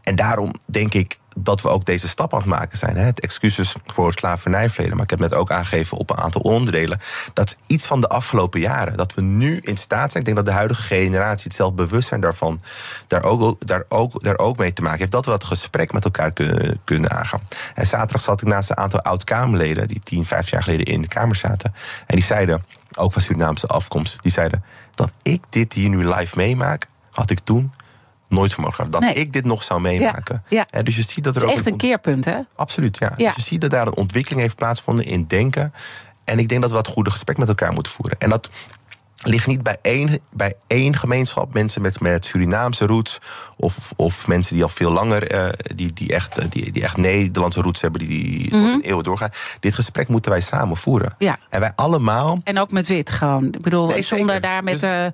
[0.03, 2.95] En daarom denk ik dat we ook deze stap aan het maken zijn.
[2.95, 3.03] Hè.
[3.03, 4.95] Het excuses voor het slavernijverleden.
[4.95, 7.00] Maar ik heb net ook aangegeven op een aantal onderdelen.
[7.33, 8.98] Dat iets van de afgelopen jaren.
[8.98, 10.24] Dat we nu in staat zijn.
[10.24, 12.62] Ik denk dat de huidige generatie het zelfbewustzijn daarvan.
[13.07, 15.12] daar ook, daar ook, daar ook mee te maken heeft.
[15.12, 17.41] Dat we dat gesprek met elkaar kunnen, kunnen aangaan.
[17.75, 19.88] En zaterdag zat ik naast een aantal oud-Kamerleden.
[19.88, 21.73] die 10, 15 jaar geleden in de Kamer zaten.
[22.08, 22.65] En die zeiden,
[22.97, 24.21] ook van Surinaamse afkomst.
[24.21, 26.88] die zeiden dat ik dit hier nu live meemaak.
[27.12, 27.73] had ik toen
[28.34, 28.91] nooit voor mogelijk gehad.
[28.91, 29.24] Dat Nee.
[29.26, 30.43] ik dit nog zou meemaken.
[30.50, 32.38] Ja, dus je ziet dat er Het is ook echt een keerpunt, hè?
[32.56, 33.13] Absoluut, ja.
[33.17, 33.28] Ja.
[33.28, 35.74] Dus je ziet dat daar een ontwikkeling heeft plaatsgevonden in denken.
[36.24, 38.19] En ik denk dat we het goede gesprek met elkaar moeten voeren.
[38.19, 38.50] En dat
[39.24, 41.54] ligt niet bij één, bij één gemeenschap.
[41.54, 43.19] Mensen met, met Surinaamse roots.
[43.58, 46.98] Of, of mensen die al veel langer, eh, die, die, echt, eh, die, die echt
[46.98, 49.30] Nederlandse roots hebben, die, die door een eeuw doorgaan.
[49.60, 51.15] Dit gesprek moeten wij samen voeren.
[51.17, 51.38] Ja.
[51.50, 52.39] En wij allemaal.
[52.43, 53.46] En ook met wit gewoon.
[53.46, 55.12] Ik bedoel, Nee, zonder daar met Dus- de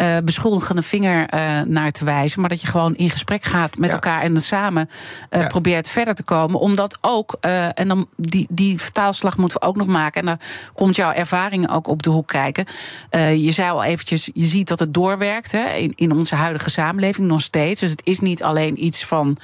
[0.00, 2.40] eh beschuldigende vinger eh, naar te wijzen.
[2.40, 3.94] Maar dat je gewoon in gesprek gaat met Ja.
[3.94, 4.90] elkaar en dan samen
[5.30, 5.46] eh, Ja.
[5.46, 6.60] probeert verder te komen.
[6.60, 7.36] Omdat ook,
[7.74, 10.20] en dan die, die vertaalslag moeten we ook nog maken.
[10.20, 10.40] En daar
[10.74, 12.64] komt jouw ervaring ook op de hoek kijken.
[13.36, 17.26] Je zei al eventjes, je ziet dat het doorwerkt hè, in, in onze huidige samenleving
[17.26, 17.80] nog steeds.
[17.80, 19.36] Dus het is niet alleen iets van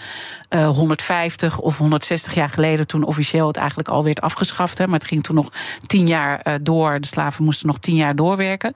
[0.48, 4.78] eh 150 of 160 jaar geleden, toen officieel het eigenlijk al werd afgeschaft.
[4.78, 5.52] Hè, maar het ging toen nog
[5.86, 7.00] tien jaar door.
[7.00, 8.72] De slaven moesten nog tien jaar doorwerken.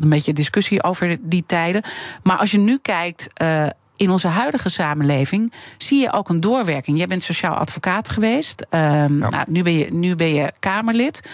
[0.00, 1.82] Een beetje discussie over die tijden.
[2.22, 3.28] Maar als je nu kijkt.
[3.34, 6.98] eh, in onze huidige samenleving zie je ook een doorwerking.
[6.98, 8.66] Jij bent sociaal advocaat geweest.
[8.70, 11.28] Ehm, nou, nu, ben je, nu ben je Kamerlid.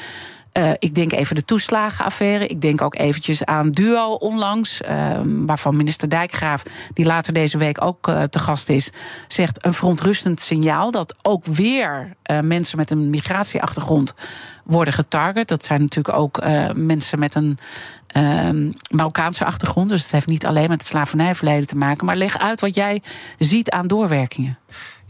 [0.52, 2.46] Eh, ik denk even de toeslagenaffaire.
[2.46, 4.80] Ik denk ook eventjes aan Duo onlangs.
[4.82, 6.62] ehm, waarvan minister Dijkgraaf,
[6.94, 8.90] die later deze week ook eh, te gast is,
[9.28, 14.14] zegt een verontrustend signaal dat ook weer eh, mensen met een migratieachtergrond
[14.64, 15.48] worden getarget.
[15.48, 16.42] Dat zijn natuurlijk ook
[16.76, 17.58] mensen met een
[18.06, 19.88] ehm, Marokkaanse achtergrond.
[19.88, 22.06] Dus het heeft niet alleen met het slavernijverleden te maken.
[22.06, 23.02] Maar leg uit wat jij
[23.38, 24.58] ziet aan doorwerkingen.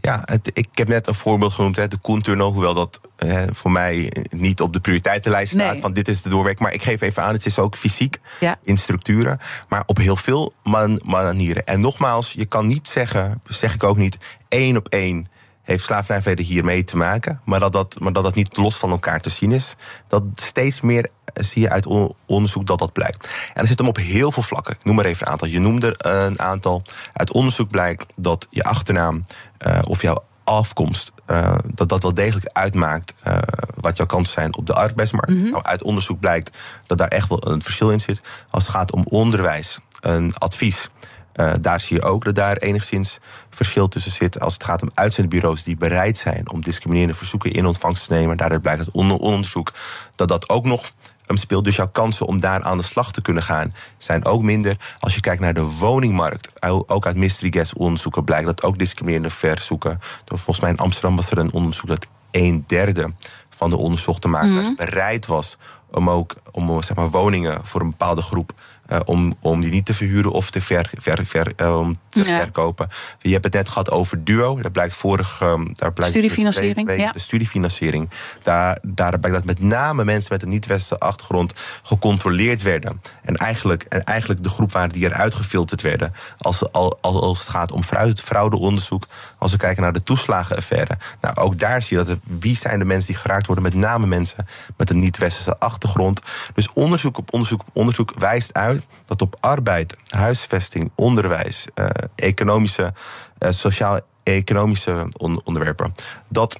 [0.05, 2.51] Ja, het, ik heb net een voorbeeld genoemd, hè, de Koentunnel.
[2.51, 5.71] Hoewel dat eh, voor mij niet op de prioriteitenlijst staat.
[5.71, 5.81] Nee.
[5.81, 6.63] Van dit is de doorwerking.
[6.67, 8.57] Maar ik geef even aan, het is ook fysiek Ja.
[8.63, 9.39] in structuren.
[9.69, 11.65] Maar op heel veel man- manieren.
[11.65, 15.27] En nogmaals, je kan niet zeggen, zeg ik ook niet, één op één
[15.63, 17.41] heeft slavernijverleden hiermee te maken.
[17.45, 19.75] Maar dat dat, maar dat dat niet los van elkaar te zien is.
[20.07, 23.51] Dat steeds meer eh, zie je uit on- onderzoek dat dat blijkt.
[23.53, 24.73] En er zit hem op heel veel vlakken.
[24.75, 25.47] Ik noem maar even een aantal.
[25.47, 26.81] Je noemde er een aantal.
[27.13, 29.25] Uit onderzoek blijkt dat je achternaam
[29.57, 33.37] eh, of jouw afkomst, eh, dat dat wel degelijk uitmaakt eh,
[33.79, 35.33] wat jouw kansen zijn op de arbeidsmarkt.
[35.33, 38.21] Nou, uit onderzoek blijkt dat daar echt wel een verschil in zit.
[38.49, 40.89] Als het gaat om onderwijs, een advies.
[41.35, 43.19] Uh, daar zie je ook dat daar enigszins
[43.49, 44.39] verschil tussen zit.
[44.39, 48.37] Als het gaat om uitzendbureaus die bereid zijn om discriminerende verzoeken in ontvangst te nemen.
[48.37, 49.71] Daaruit blijkt uit onderzoek
[50.15, 50.91] dat dat ook nog
[51.37, 51.63] speelt.
[51.63, 54.77] Dus jouw kansen om daar aan de slag te kunnen gaan zijn ook minder.
[54.99, 56.51] Als je kijkt naar de woningmarkt,
[56.87, 59.99] ook uit mystery guest onderzoeken blijkt dat ook discriminerende verzoeken.
[60.25, 63.13] Volgens mij in Amsterdam was er een onderzoek dat een derde
[63.49, 65.57] van de onderzochte makers mm bereid was
[65.91, 68.51] om ook om, zeg maar, woningen voor een bepaalde groep
[68.89, 72.25] uh, om, om die niet te verhuren of te, ver, ver, ver, uh, om te
[72.25, 72.41] ja.
[72.41, 72.87] verkopen.
[73.21, 74.61] Je hebt het net gehad over duo.
[74.61, 75.39] Dat blijkt vorig.
[75.41, 76.87] Um, daar blijkt studiefinanciering.
[76.87, 77.11] De, ja.
[77.11, 78.09] de studiefinanciering.
[78.41, 83.01] Daar, daar blijkt dat met name mensen met een niet-westerse achtergrond gecontroleerd werden.
[83.21, 86.13] En eigenlijk, en eigenlijk de groep waren die eruit gefilterd werden.
[86.37, 87.83] Als, als, als het gaat om
[88.15, 89.07] fraudeonderzoek.
[89.37, 90.97] Als we kijken naar de toeslagenaffaire.
[91.21, 93.63] Nou, ook daar zie je dat het, wie zijn de mensen die geraakt worden.
[93.63, 94.45] Met name mensen
[94.77, 96.21] met een niet-westerse achtergrond.
[96.53, 102.93] Dus onderzoek op onderzoek op onderzoek wijst uit dat op arbeid, huisvesting, onderwijs, uh, economische,
[103.39, 105.07] uh, sociaal-economische
[105.43, 105.91] onderwerpen,
[106.29, 106.59] dat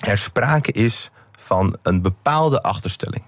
[0.00, 3.24] er sprake is van een bepaalde achterstelling.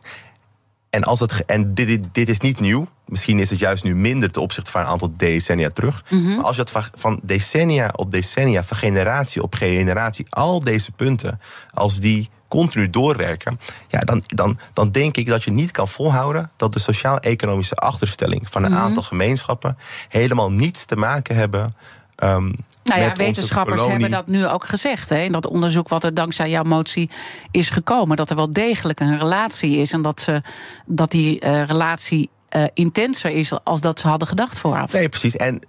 [0.90, 2.86] En, als het, en dit, dit, dit, is niet nieuw.
[3.06, 6.04] Misschien is het juist nu minder ten opzichte van een aantal decennia terug.
[6.10, 6.36] Mhm.
[6.36, 11.40] Maar als je het van decennia op decennia, van generatie op generatie, al deze punten,
[11.74, 16.50] als die continu doorwerken, ja, dan, dan, dan denk ik dat je niet kan volhouden
[16.56, 18.80] dat de sociaal-economische achterstelling van een Mhm.
[18.80, 19.78] aantal gemeenschappen
[20.08, 21.74] helemaal niets te maken hebben.
[22.22, 22.54] Um,
[22.84, 25.08] Nou ja, wetenschappers hebben dat nu ook gezegd.
[25.08, 27.10] Hè, in dat onderzoek wat er dankzij jouw motie
[27.50, 28.16] is gekomen.
[28.16, 29.92] Dat er wel degelijk een relatie is.
[29.92, 30.42] En dat, ze,
[30.86, 34.92] dat die eh, relatie eh, intenser is als dat ze hadden gedacht vooraf.
[34.92, 35.36] Nee, precies.
[35.36, 35.60] En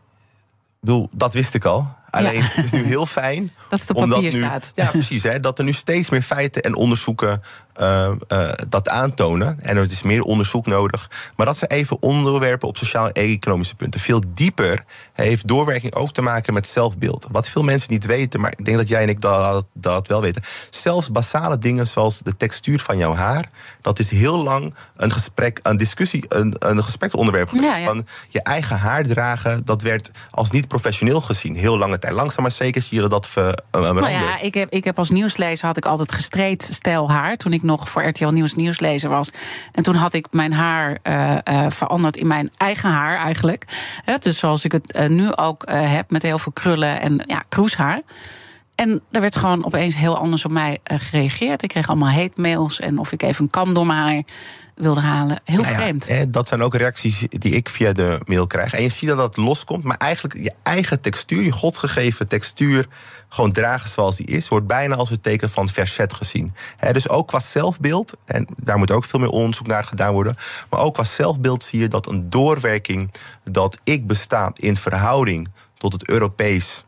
[0.79, 1.95] bedoel, dat wist ik al.
[2.09, 2.41] Alleen Ja.
[2.41, 3.51] het is nu heel fijn.
[3.69, 4.71] Dat het op omdat papier nu, staat.
[4.75, 5.23] Ja, precies.
[5.23, 7.41] Hè, dat er nu steeds meer feiten en onderzoeken
[7.73, 9.59] eh, eh, dat aantonen.
[9.59, 11.09] En er is meer onderzoek nodig.
[11.35, 13.99] Maar dat ze even onderwerpen op sociaal-economische punten.
[13.99, 17.27] Veel dieper heeft doorwerking ook te maken met zelfbeeld.
[17.31, 20.21] Wat veel mensen niet weten, maar ik denk dat jij en ik dat, dat wel
[20.21, 20.41] weten.
[20.69, 23.49] Zelfs basale dingen zoals de textuur van jouw haar.
[23.81, 27.69] Dat is heel lang een gesprek, een discussie, een, een gespreksonderwerp geweest.
[27.69, 27.85] Ja, ja.
[27.85, 31.55] Van je eigen haar dragen, dat werd als niet professioneel gezien.
[31.55, 32.13] Heel lange tijd.
[32.13, 34.13] Langzaam maar zeker zie je dat dat ver- eh, Nou verandert.
[34.13, 37.37] ja, ik heb, ik heb als nieuwslezer had ik altijd gestreed stijl haar.
[37.37, 39.29] Toen ik nog voor RTL Nieuws nieuwslezer was.
[39.71, 43.65] En toen had ik mijn haar eh, eh, veranderd in mijn eigen haar eigenlijk.
[44.19, 46.11] Dus zoals ik het eh, nu ook eh, heb.
[46.11, 48.01] Met heel veel krullen en ja, kroeshaar.
[48.75, 51.63] En er werd gewoon opeens heel anders op mij eh, gereageerd.
[51.63, 52.79] Ik kreeg allemaal hate mails.
[52.79, 54.23] En of ik even een kam door mijn haar
[54.77, 55.39] wilde halen.
[55.43, 56.07] Heel Nou ja, vreemd.
[56.07, 58.73] hè, dat zijn ook reacties die ik via de mail krijg.
[58.73, 62.87] En je ziet dat dat loskomt, maar eigenlijk je eigen textuur, je godgegeven textuur,
[63.29, 66.49] gewoon dragen zoals die is, wordt bijna als een teken van verzet gezien.
[66.91, 70.35] Dus ook qua zelfbeeld, en daar moet ook veel meer onderzoek naar gedaan worden,
[70.69, 73.11] maar ook qua zelfbeeld zie je dat een doorwerking
[73.43, 76.83] dat ik besta in verhouding tot het Europees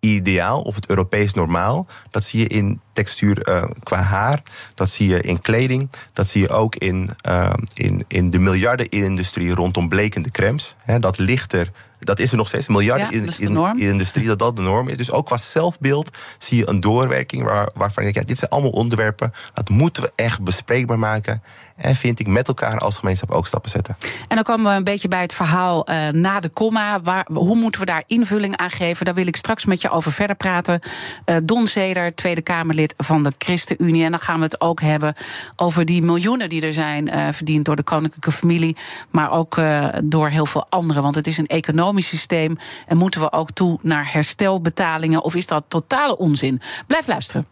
[0.00, 1.86] ideaal of het Europees normaal.
[2.10, 4.42] Dat zie je in textuur eh, qua haar.
[4.74, 5.90] Dat zie je in kleding.
[6.12, 10.76] Dat zie je ook in, eh, in, in de miljardenindustrie rondom blekende crèmes.
[10.78, 11.70] Hè, dat ligt er.
[12.00, 12.68] Dat is er nog steeds.
[12.68, 14.96] Miljarden Ja, in, in, de industrie, dat dat de norm is.
[14.96, 18.50] Dus ook qua zelfbeeld zie je een doorwerking waar, waarvan ik denk, ja, dit zijn
[18.50, 19.32] allemaal onderwerpen.
[19.54, 21.42] Dat moeten we echt bespreekbaar maken.
[21.76, 23.96] En vind ik met elkaar als gemeenschap ook stappen zetten.
[24.28, 27.00] En dan komen we een beetje bij het verhaal eh, na de komma.
[27.00, 29.04] Waar, hoe moeten we daar invulling aan geven?
[29.04, 30.80] Daar wil ik straks met je over verder praten.
[31.24, 34.04] Eh, Don Zeder, Tweede Kamerlid van de ChristenUnie.
[34.04, 35.14] En dan gaan we het ook hebben
[35.56, 38.76] over die miljoenen die er zijn eh, verdiend door de koninklijke familie.
[39.10, 39.60] Maar ook
[40.02, 41.02] door heel veel anderen.
[41.02, 41.46] Want het is een
[41.90, 42.56] economisch systeem.
[42.86, 45.22] En moeten we ook toe naar herstelbetalingen?
[45.22, 46.60] Of is dat totale onzin?
[46.86, 47.44] Blijf luisteren.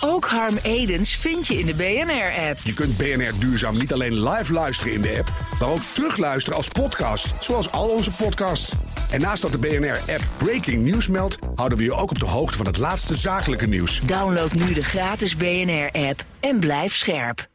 [0.00, 2.58] Ook Harm Edens vind je in de BNR-app.
[2.62, 6.68] Je kunt BNR Duurzaam niet alleen live luisteren in de app, maar ook terugluisteren als
[6.68, 8.74] podcast, zoals al onze podcasts.
[9.10, 12.56] En naast dat de BNR-app Breaking News meldt, houden we je ook op de hoogte
[12.56, 14.00] van het laatste zakelijke nieuws.
[14.00, 17.48] Download nu de gratis BNR-app en blijf scherp.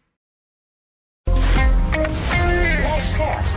[2.81, 3.56] Blijf scherp.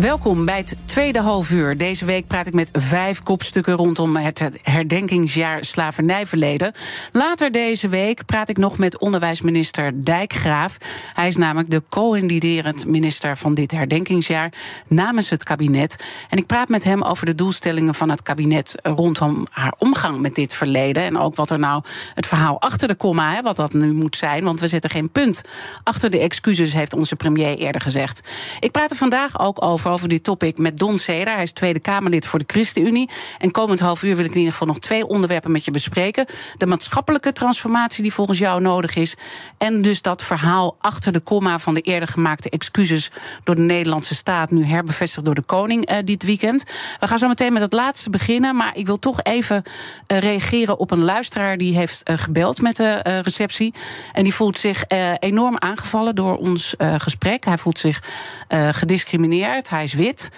[0.00, 1.76] Welkom bij het tweede halfuur.
[1.76, 6.72] Deze week praat ik met vijf kopstukken rondom het herdenkingsjaar slavernijverleden.
[7.12, 10.76] Later deze week praat ik nog met onderwijsminister Dijkgraaf.
[11.14, 14.52] Hij is namelijk de co-indiderend minister van dit herdenkingsjaar
[14.86, 16.04] namens het kabinet.
[16.28, 20.34] En ik praat met hem over de doelstellingen van het kabinet rondom haar omgang met
[20.34, 21.02] dit verleden.
[21.02, 21.82] En ook wat er nou
[22.14, 24.44] het verhaal achter de komma, wat dat nu moet zijn.
[24.44, 25.42] Want we zetten geen punt
[25.82, 28.22] achter de excuses, heeft onze premier eerder gezegd.
[28.60, 31.34] Ik praat er vandaag ook over over dit topic, met Don Seder.
[31.34, 33.10] Hij is Tweede Kamerlid voor de ChristenUnie.
[33.38, 36.26] En komend half uur wil ik in ieder geval nog twee onderwerpen met je bespreken.
[36.56, 39.16] De maatschappelijke transformatie die volgens jou nodig is.
[39.58, 43.10] En dus dat verhaal achter de komma van de eerder gemaakte excuses
[43.44, 46.64] door de Nederlandse staat, nu herbevestigd door de koning uh, dit weekend.
[47.00, 48.56] We gaan zo meteen met het laatste beginnen.
[48.56, 49.62] Maar ik wil toch even
[50.06, 53.74] uh, reageren op een luisteraar die heeft uh, gebeld met de receptie.
[54.12, 54.84] En die voelt zich
[55.18, 57.44] enorm aangevallen door ons gesprek.
[57.44, 58.02] Hij voelt zich
[58.48, 59.69] gediscrimineerd.
[59.70, 60.30] Hij is wit.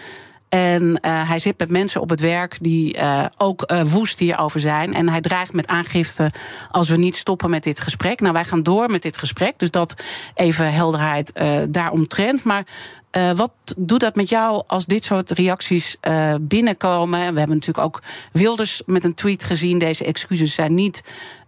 [0.52, 4.60] En uh, hij zit met mensen op het werk die uh, ook uh, woest hierover
[4.60, 4.94] zijn.
[4.94, 6.30] En hij dreigt met aangifte
[6.70, 8.20] als we niet stoppen met dit gesprek.
[8.20, 9.58] Nou, wij gaan door met dit gesprek.
[9.58, 9.94] Dus dat
[10.34, 11.32] even helderheid
[11.68, 12.44] daaromtrent.
[12.44, 12.66] Maar
[13.36, 15.96] wat doet dat met jou als dit soort reacties
[16.40, 17.18] binnenkomen?
[17.18, 19.78] We hebben natuurlijk ook Wilders met een tweet gezien.
[19.78, 21.02] Deze excuses zijn niet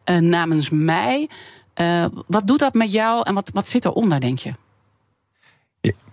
[0.05, 1.29] namens mij.
[2.27, 4.53] wat doet dat met jou en wat, wat zit eronder, denk je?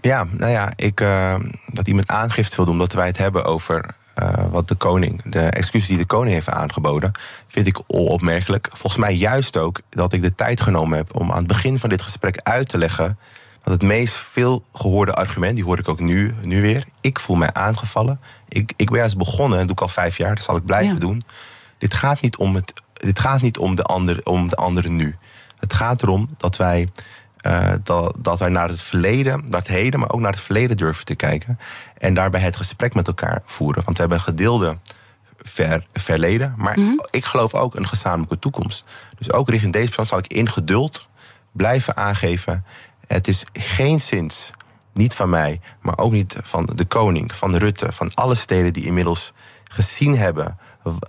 [0.01, 1.35] Ja, nou ja, ik, uh,
[1.67, 3.85] dat iemand aangifte wil doen omdat wij het hebben over
[4.21, 7.11] uh, wat de koning, de excuses die de koning heeft aangeboden,
[7.47, 8.67] vind ik onopmerkelijk.
[8.71, 11.89] Volgens mij juist ook dat ik de tijd genomen heb om aan het begin van
[11.89, 13.17] dit gesprek uit te leggen
[13.63, 16.85] dat het meest veel gehoorde argument, die hoor ik ook nu, nu weer.
[17.01, 18.19] Ik voel mij aangevallen.
[18.47, 20.93] Ik, ik ben juist begonnen, en doe ik al vijf jaar, dat zal ik blijven
[20.93, 20.99] ja.
[20.99, 21.21] doen.
[21.77, 25.15] Dit gaat niet om, het, dit gaat niet om de ander, om de anderen nu.
[25.59, 26.87] Het gaat erom dat wij
[27.47, 30.77] uh, dat, dat wij naar het verleden, naar het heden, maar ook naar het verleden
[30.77, 31.59] durven te kijken.
[31.97, 33.83] En daarbij het gesprek met elkaar voeren.
[33.83, 34.77] Want we hebben een gedeelde
[35.37, 37.05] ver, verleden, maar mm -hmm.
[37.09, 38.83] ik geloof ook een gezamenlijke toekomst.
[39.17, 41.07] Dus ook richting deze persoon zal ik in geduld
[41.51, 42.65] blijven aangeven.
[43.07, 44.51] Het is geen zins,
[44.93, 48.85] niet van mij, maar ook niet van de koning, van Rutte, van alle steden die
[48.85, 50.57] inmiddels gezien hebben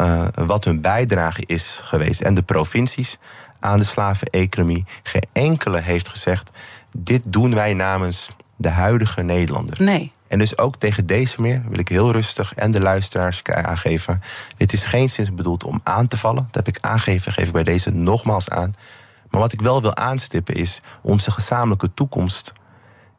[0.00, 2.20] uh, wat hun bijdrage is geweest.
[2.20, 3.18] En de provincies
[3.62, 4.84] aan de slaveneconomie.
[5.02, 6.50] Geen enkele heeft gezegd:
[6.96, 9.82] dit doen wij namens de huidige Nederlander.
[9.82, 10.12] Nee.
[10.28, 14.22] En dus ook tegen deze meer wil ik heel rustig en de luisteraars aangeven.
[14.56, 16.48] Dit is geen zins bedoeld om aan te vallen.
[16.50, 18.74] Dat heb ik aangegeven, geef ik bij deze nogmaals aan.
[19.30, 22.52] Maar wat ik wel wil aanstippen is onze gezamenlijke toekomst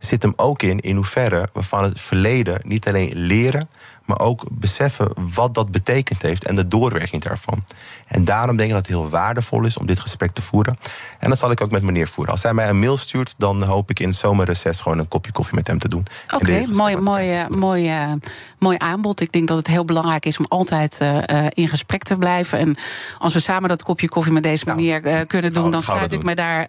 [0.05, 3.69] zit hem ook in in hoeverre we van het verleden niet alleen leren,
[4.05, 7.63] maar ook beseffen wat dat betekend heeft en de doorwerking daarvan.
[8.07, 10.79] En daarom denk ik dat het heel waardevol is om dit gesprek te voeren.
[11.19, 12.33] En dat zal ik ook met meneer voeren.
[12.33, 15.31] Als hij mij een mail stuurt, dan hoop ik in het zomerreces gewoon een kopje
[15.31, 16.05] koffie met hem te doen.
[16.25, 17.91] Oké, okay, mooi, mooi, mooi,
[18.59, 19.21] mooi aanbod.
[19.21, 22.59] Ik denk dat het heel belangrijk is om altijd uh, in gesprek te blijven.
[22.59, 22.75] En
[23.17, 26.11] als we samen dat kopje koffie met deze meneer nou, uh, kunnen doen, dan sluit
[26.11, 26.65] ik me daar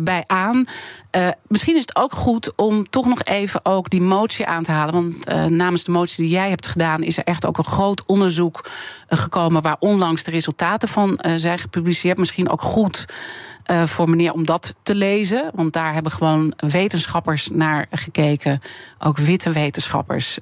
[0.00, 0.64] bij aan.
[1.46, 4.94] misschien is het ook goed om toch nog even ook die motie aan te halen.
[4.94, 8.70] Want namens de motie die jij hebt gedaan, is er echt ook een groot onderzoek
[9.08, 12.18] gekomen waar onlangs de resultaten van zijn gepubliceerd.
[12.18, 13.04] Misschien ook goed.
[13.70, 15.50] Uh, voor meneer om dat te lezen.
[15.54, 18.60] Want daar hebben gewoon wetenschappers naar gekeken.
[18.98, 20.38] Ook witte wetenschappers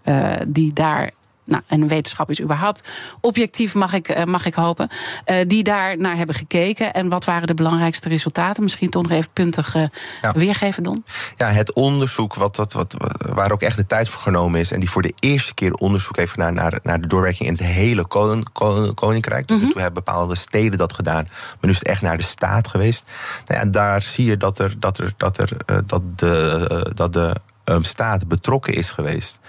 [0.47, 1.11] die daar
[1.45, 4.89] nou, en wetenschap is überhaupt objectief, mag ik, uh, mag ik hopen.
[5.27, 6.93] Uh, die daar naar hebben gekeken.
[6.93, 8.63] En wat waren de belangrijkste resultaten?
[8.63, 10.33] Misschien toch nog even puntig ja.
[10.35, 11.05] weergeven, Don?
[11.37, 12.97] Ja, het onderzoek wat, wat, wat,
[13.35, 14.73] waar ook echt de tijd voor genomen is.
[14.73, 17.65] En die voor de eerste keer onderzoek heeft naar, naar, naar de doorwerking in het
[17.65, 19.51] hele koning, koning, koninkrijk.
[19.51, 19.71] Mm -hmm.
[19.71, 21.25] Toen hebben bepaalde steden dat gedaan.
[21.25, 23.05] Maar nu is het echt naar de staat geweest.
[23.47, 27.35] Nou ja, daar zie je dat, er, dat, er, dat, er, dat de, dat de
[27.65, 29.41] um, staat betrokken is geweest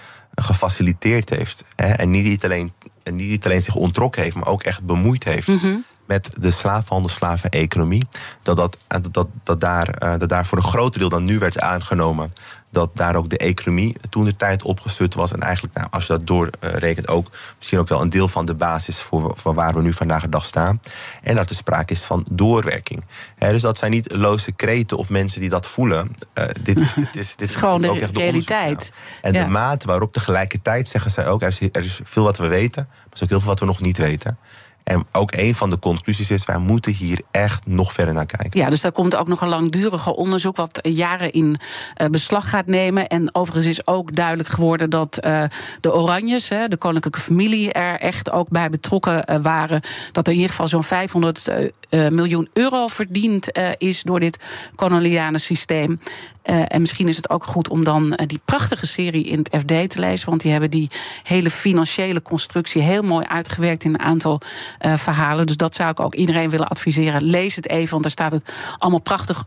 [0.42, 1.64] gefaciliteerd heeft.
[1.76, 2.72] Hè, en niet alleen,
[3.04, 5.48] niet alleen zich ontrokken heeft, maar ook echt bemoeid heeft.
[5.48, 5.84] Mm -hmm.
[6.06, 8.06] Met de slaafhandel, slaveneconomie.
[8.42, 8.78] Dat, dat,
[9.10, 12.32] dat, dat, daar, dat daar voor een groot deel dan nu werd aangenomen
[12.76, 15.32] dat daar ook de economie toen de tijd opgestut was.
[15.32, 18.54] En eigenlijk, nou, als je dat doorrekent, ook misschien ook wel een deel van de
[18.54, 20.80] basis voor, voor waar we nu vandaag de dag staan.
[21.22, 23.04] En dat er sprake is van doorwerking.
[23.36, 26.10] He, dus dat zijn niet loze kreten of mensen die dat voelen.
[26.34, 28.92] Uh, dit, is, dit, is, dit is gewoon de ook echt de realiteit.
[29.22, 29.44] En ja.
[29.44, 32.86] de mate waarop tegelijkertijd zeggen zij ook: er is, er is veel wat we weten,
[32.88, 34.38] maar er is ook heel veel wat we nog niet weten.
[34.86, 38.60] En ook een van de conclusies is: wij moeten hier echt nog verder naar kijken.
[38.60, 41.56] Ja, dus daar komt ook nog een langduriger onderzoek wat jaren in
[42.02, 43.06] uh, beslag gaat nemen.
[43.08, 45.42] En overigens is ook duidelijk geworden dat uh,
[45.80, 49.80] de Oranjes, hè, de koninklijke familie, er echt ook bij betrokken uh, waren.
[50.12, 51.50] Dat er in ieder geval zo'n 500
[51.90, 54.38] miljoen euro verdiend is door dit
[54.74, 56.00] koloniale systeem.
[56.46, 59.56] Uh, en misschien is het ook goed om dan uh, die prachtige serie in het
[59.58, 60.28] FD te lezen.
[60.28, 60.90] Want die hebben die
[61.22, 64.40] hele financiële constructie heel mooi uitgewerkt in een aantal
[64.86, 65.46] uh, verhalen.
[65.46, 67.22] Dus dat zou ik ook iedereen willen adviseren.
[67.22, 69.44] Lees het even, want daar staat het allemaal prachtig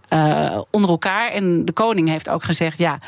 [0.71, 1.31] onder elkaar.
[1.31, 2.99] En de koning heeft ook gezegd: ja.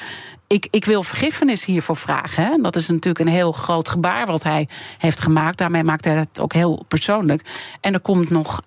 [0.48, 2.46] Ik, ik wil vergiffenis hiervoor vragen.
[2.46, 2.62] Hè?
[2.62, 5.58] Dat is natuurlijk een heel groot gebaar wat hij heeft gemaakt.
[5.58, 7.42] Daarmee maakt hij het ook heel persoonlijk.
[7.82, 8.62] En er komt nog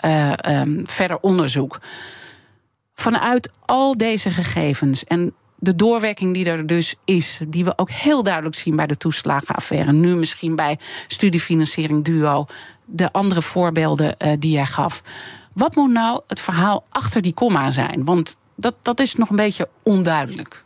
[0.47, 1.81] um, verder onderzoek
[2.95, 8.23] vanuit al deze gegevens en de doorwerking die er dus is, die we ook heel
[8.23, 12.47] duidelijk zien bij de toeslagenaffaire, nu misschien bij studiefinanciering duo,
[12.85, 15.03] de andere voorbeelden uh, die jij gaf.
[15.53, 18.05] Wat moet nou het verhaal achter die komma zijn?
[18.05, 20.65] Want dat, dat is nog een beetje onduidelijk.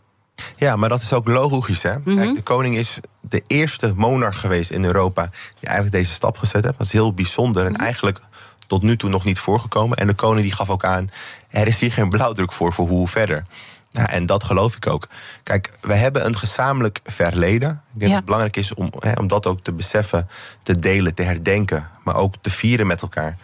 [0.56, 1.82] Ja, maar dat is ook logisch.
[1.82, 1.90] Hè?
[2.00, 2.34] Kijk, mhm.
[2.34, 6.78] de koning is de eerste monarch geweest in Europa die eigenlijk deze stap gezet heeft.
[6.78, 7.82] Dat is heel bijzonder en mhm.
[7.82, 8.20] eigenlijk
[8.68, 9.96] tot nu toe nog niet voorgekomen.
[9.96, 11.08] En de koning die gaf ook aan,
[11.48, 13.42] er is hier geen blauwdruk voor, voor hoe verder.
[13.90, 15.08] Ja, en dat geloof ik ook.
[15.42, 17.70] Kijk, we hebben een gezamenlijk verleden.
[17.70, 20.28] Ik denk dat het belangrijk is om, om dat ook te beseffen,
[20.62, 23.36] te delen, te herdenken, maar ook te vieren met elkaar.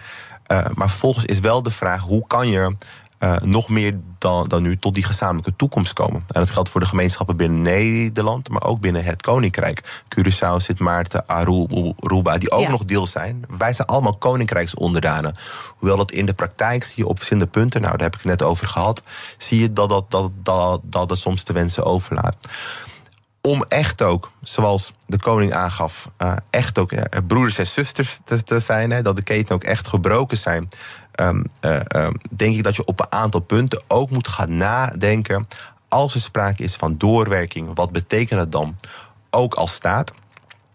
[0.48, 2.76] Uh, maar vervolgens is wel de vraag: hoe kan je
[3.24, 6.20] uh, nog meer dan, dan nu tot die gezamenlijke toekomst komen.
[6.20, 10.02] En dat geldt voor de gemeenschappen binnen Nederland, maar ook binnen het Koninkrijk.
[10.08, 13.44] Curaçao, Sint Maarten, Aruba, die ook nog deel zijn.
[13.58, 15.34] Wij zijn allemaal koninkrijksonderdanen.
[15.76, 18.38] Hoewel dat in de praktijk zie je op verschillende punten, nou daar heb ik het
[18.38, 19.02] net over gehad,
[19.38, 22.36] zie je dat dat, dat, dat, dat het soms te wensen overlaat
[23.46, 28.60] om echt ook, zoals de koning aangaf, uh, echt ook uh, broeders en zusters te,
[28.60, 30.68] zijn, dat de keten ook echt gebroken zijn.
[31.20, 35.46] Um, uh, um, denk ik dat je op een aantal punten ook moet gaan nadenken.
[35.88, 38.76] Als er sprake is van doorwerking, wat betekent dat dan?
[39.30, 40.12] Ook als staat.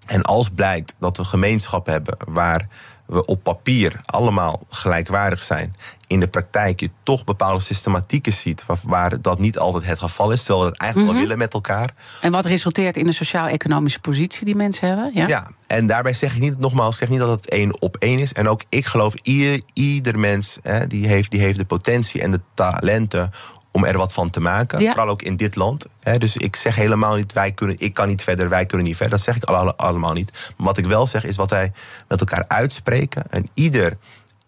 [0.06, 2.68] En als blijkt dat we gemeenschappen hebben waar
[3.10, 5.76] we op papier allemaal gelijkwaardig zijn,
[6.08, 10.44] in de praktijk je toch bepaalde systematieken ziet waar, dat niet altijd het geval is,
[10.44, 11.30] terwijl we het eigenlijk wel mhm.
[11.30, 11.90] willen met elkaar.
[12.22, 15.12] En wat resulteert in de sociaal-economische positie die mensen hebben?
[15.14, 15.28] Ja?
[15.28, 18.34] ja, en daarbij zeg ik niet, nogmaals, zeg niet dat het één op één is.
[18.34, 22.32] En ook ik geloof, ieder, ieder mens hè, die, heeft, die heeft de potentie en
[22.32, 23.32] de talenten
[23.72, 24.80] om er wat van te maken.
[24.80, 25.86] Vooral ook in dit land.
[26.18, 29.16] dus ik zeg helemaal niet, wij kunnen, ik kan niet verder, wij kunnen niet verder.
[29.18, 29.44] Dat zeg ik
[29.76, 30.54] allemaal niet.
[30.58, 31.72] Maar wat ik wel zeg is wat wij
[32.08, 33.24] met elkaar uitspreken.
[33.30, 33.98] En ieder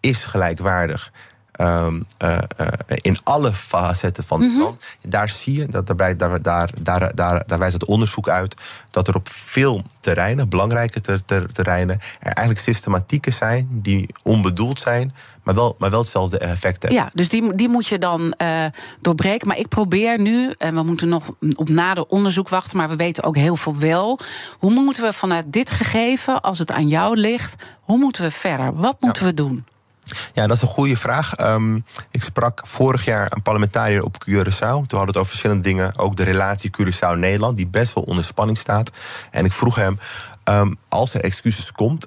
[0.00, 1.12] is gelijkwaardig.
[1.60, 4.84] Um, uh, uh, in alle facetten van het mm land.
[5.08, 6.42] Daar zie je, dat daar, daar,
[6.82, 8.56] daar, daar, daar wijst het onderzoek uit,
[8.90, 14.80] dat er op veel terreinen, belangrijke ter, ter, terreinen, er eigenlijk systematieken zijn die onbedoeld
[14.80, 17.00] zijn, maar wel, maar wel hetzelfde effect hebben.
[17.00, 18.64] Ja, dus die, die moet je dan uh,
[19.00, 19.48] doorbreken.
[19.48, 23.22] Maar ik probeer nu, en we moeten nog op nader onderzoek wachten, maar we weten
[23.22, 24.18] ook heel veel wel.
[24.58, 28.74] Hoe moeten we vanuit dit gegeven, als het aan jou ligt, hoe moeten we verder?
[28.74, 29.64] Wat moeten we doen?
[30.32, 31.40] Ja, dat is een goede vraag.
[31.40, 34.58] Um, ik sprak vorig jaar een parlementariër op Curaçao.
[34.58, 35.98] Toen hadden we het over verschillende dingen.
[35.98, 38.90] Ook de relatie Curaçao-Nederland, die best wel onder spanning staat.
[39.30, 39.98] En ik vroeg hem,
[40.44, 42.06] um, als er excuses komt,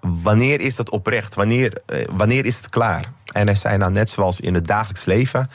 [0.00, 1.34] wanneer is dat oprecht?
[1.34, 3.04] Wanneer, uh, wanneer is het klaar?
[3.32, 5.50] En hij zei nou, net zoals in het dagelijks leven...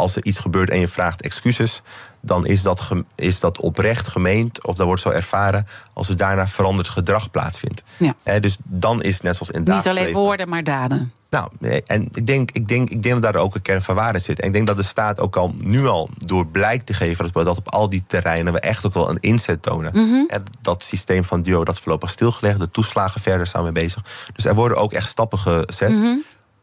[0.00, 1.82] als er iets gebeurt en je vraagt excuses
[2.20, 2.82] dan is dat,
[3.14, 7.82] is dat oprecht gemeend of dat wordt zo ervaren als er daarna veranderd gedrag plaatsvindt.
[7.96, 8.38] Ja.
[8.38, 11.12] dus dan is het net zoals in Niet alleen woorden, maar daden.
[11.30, 11.48] Nou,
[11.86, 14.40] en ik denk, ik, denk, ik denk dat daar ook een kern van waarde zit.
[14.40, 17.58] En ik denk dat de staat ook al nu al door blijk te geven dat
[17.58, 19.92] op al die terreinen we echt ook wel een inzet tonen.
[19.94, 22.58] Mm En dat systeem van duo dat is voorlopig stilgelegd.
[22.58, 24.04] De toeslagen verder zijn we bezig.
[24.34, 25.90] Dus er worden ook echt stappen gezet.
[25.90, 26.16] Mhm.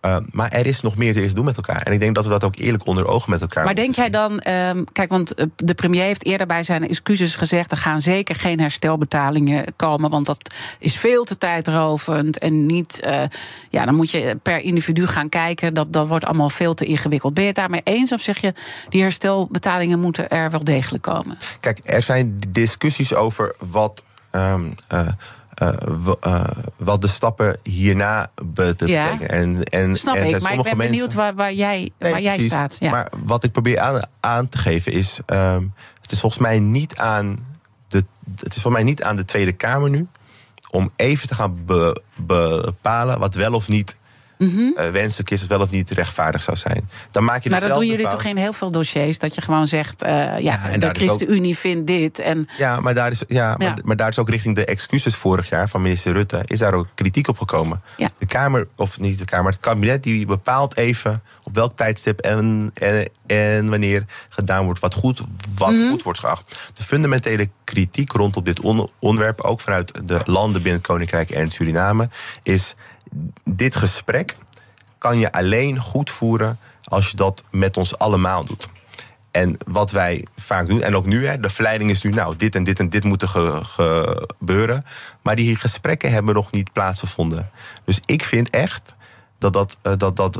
[0.07, 1.81] Uh, maar er is nog meer te doen met elkaar.
[1.81, 4.09] En ik denk dat we dat ook eerlijk onder ogen met elkaar Maar denk jij
[4.09, 8.01] dan, uh, kijk, want eh, de premier heeft eerder bij zijn excuses gezegd: er gaan
[8.01, 12.37] zeker geen herstelbetalingen komen, want dat is veel te tijdrovend.
[12.37, 13.21] En niet, uh,
[13.69, 15.73] ja, dan moet je per individu gaan kijken.
[15.73, 17.33] Dat, dat wordt allemaal veel te ingewikkeld.
[17.33, 18.53] Ben je het daarmee eens of zeg je,
[18.89, 21.37] die herstelbetalingen moeten er wel degelijk komen?
[21.59, 24.03] Kijk, er zijn discussies over wat.
[24.31, 25.07] Um, uh,
[26.77, 29.19] wat de stappen hierna betekenen.
[29.19, 32.39] Ja, en, en, snap en, ik, maar ik ben benieuwd waar, waar jij, waar jij
[32.39, 32.75] staat.
[32.79, 32.91] Ja.
[32.91, 35.19] Maar wat ik probeer aan, aan te geven is...
[35.33, 35.57] Uh,
[36.01, 37.39] het is volgens mij niet aan
[37.87, 40.07] de, het is voor mij niet aan de Tweede Kamer nu...
[40.71, 43.97] om even te gaan be, bepalen wat wel of niet
[44.37, 44.73] mm -hmm.
[44.77, 46.89] uh, wenselijk is, of wel of niet rechtvaardig zou zijn.
[47.11, 49.19] Dan maak je maar dat doen jullie toch geen heel veel dossiers?
[49.19, 52.19] Dat je gewoon zegt, uh, ja, de ChristenUnie vindt dit.
[52.19, 52.47] En...
[52.57, 53.55] Ja, maar daar, is, ja, ja.
[53.57, 56.41] Maar, maar, daar is ook richting de excuses vorig jaar van minister Rutte...
[56.45, 57.81] is daar ook kritiek op gekomen.
[57.97, 58.09] Ja.
[58.17, 61.23] De Kamer, of niet de Kamer, het kabinet die bepaalt even...
[61.43, 65.21] op welk tijdstip en, en, en wanneer gedaan wordt wat goed,
[65.55, 65.89] wat mm -hmm.
[65.89, 66.71] goed wordt geacht.
[66.73, 68.59] De fundamentele kritiek rondom dit
[68.99, 69.41] onderwerp...
[69.41, 72.09] ook vanuit de landen binnen het Koninkrijk en Suriname...
[72.43, 72.75] is
[73.43, 74.35] dit gesprek
[74.97, 78.67] kan je alleen goed voeren als je dat met ons allemaal doet.
[79.31, 82.55] En wat wij vaak doen, en ook nu, hè, de verleiding is nu, nou, dit
[82.55, 83.29] en dit en dit moeten
[83.65, 84.85] gebeuren.
[85.21, 87.49] Maar die gesprekken hebben nog niet plaatsgevonden.
[87.85, 88.95] Dus ik vind echt
[89.37, 90.39] dat dat, eh, dat, dat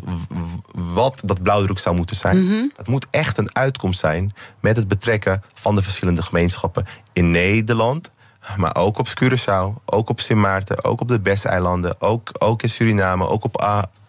[0.73, 2.45] wat dat blauwdruk zou moeten zijn.
[2.45, 7.32] Mm Het moet echt een uitkomst zijn met het betrekken van de verschillende gemeenschappen in
[7.32, 8.12] Nederland
[8.57, 12.70] maar ook op Curaçao, ook op Sint Maarten, ook op de Besteilanden, ook, ook in
[12.70, 13.62] Suriname, ook op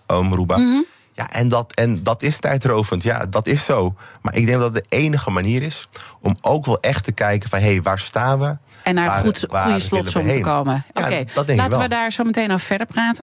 [0.06, 0.56] Aruba.
[0.56, 0.84] Mm
[1.14, 3.02] Ja, en dat, en dat is tijdrovend.
[3.02, 3.94] Ja, dat is zo.
[4.22, 5.88] Maar ik denk dat het de enige manier is
[6.20, 8.56] om ook wel echt te kijken van hé, hey, waar staan we?
[8.82, 10.84] En naar Waar- goed, waar goede we slotsom te komen.
[10.92, 11.24] Ja, Oké,
[11.54, 13.22] laten we daar zo meteen over verder praten.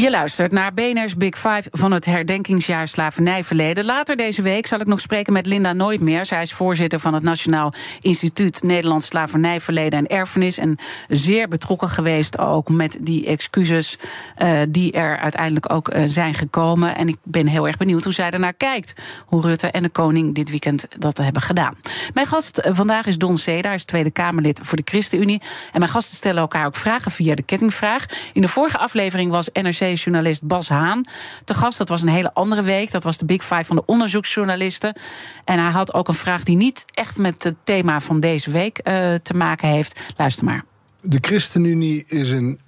[0.00, 3.84] Je luistert naar BNR's Big Five van het herdenkingsjaar slavernijverleden.
[3.84, 6.24] Later deze week zal ik nog spreken met Linda Nooitmeer.
[6.24, 10.58] Zij is voorzitter van het Nationaal Instituut Nederlands Slavernijverleden en Erfenis.
[10.58, 10.76] En
[11.08, 13.98] zeer betrokken geweest ook met die excuses
[14.36, 16.96] eh, die er uiteindelijk ook eh, zijn gekomen.
[16.96, 18.94] En ik ben heel erg benieuwd hoe zij ernaar kijkt.
[19.26, 21.74] Hoe Rutte en de koning dit weekend dat hebben gedaan.
[22.14, 25.42] Mijn gast eh, vandaag is Don Seda, is Tweede Kamerlid voor de ChristenUnie.
[25.72, 28.06] En mijn gasten stellen elkaar ook vragen via de kettingvraag.
[28.32, 29.52] In de vorige aflevering was
[29.88, 31.04] NRC-journalist Bas Haan
[31.44, 31.78] te gast.
[31.78, 32.90] Dat was een hele andere week.
[32.90, 34.96] Dat was de Big Five van de onderzoeksjournalisten.
[35.44, 38.78] En hij had ook een vraag die niet echt met het thema van deze week
[38.78, 40.00] eh, te maken heeft.
[40.16, 40.64] Luister maar.
[41.00, 42.60] De ChristenUnie is een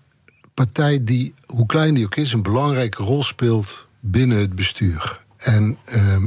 [0.55, 5.21] partij die, hoe klein die ook is, een belangrijke rol speelt binnen het bestuur.
[5.37, 6.25] En ehm,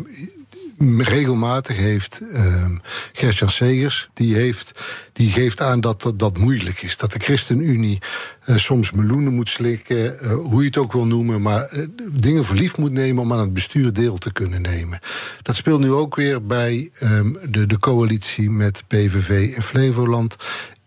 [1.01, 2.75] regelmatig heeft ehm
[3.13, 4.71] Gert-Jan Segers, die, heeft,
[5.13, 6.97] die geeft aan dat, dat dat moeilijk is.
[6.97, 8.01] Dat de ChristenUnie
[8.41, 12.45] eh, soms meloenen moet slikken, eh, hoe je het ook wil noemen, maar eh, dingen
[12.45, 14.99] voor lief moet nemen om aan het bestuur deel te kunnen nemen.
[15.41, 20.35] Dat speelt nu ook weer bij ehm, de, de coalitie met PVV en Flevoland.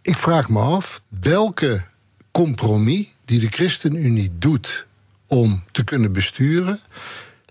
[0.03, 1.85] Ik vraag me af welke
[2.31, 4.87] compromis die de ChristenUnie doet
[5.27, 6.81] om te kunnen besturen,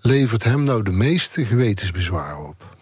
[0.05, 2.75] levert hem nou de meeste gewetensbezwaren op.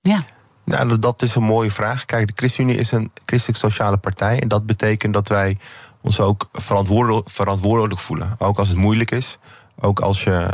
[0.00, 0.24] Ja.
[0.64, 2.04] Nou, dat- is een mooie vraag.
[2.04, 4.40] Kijk, de ChristenUnie is een christelijk-sociale partij.
[4.40, 5.58] En dat betekent dat wij
[6.00, 8.34] ons ook verantwoordelijk, verantwoordelijk voelen.
[8.38, 9.38] Ook als het moeilijk is.
[9.80, 10.50] Ook als je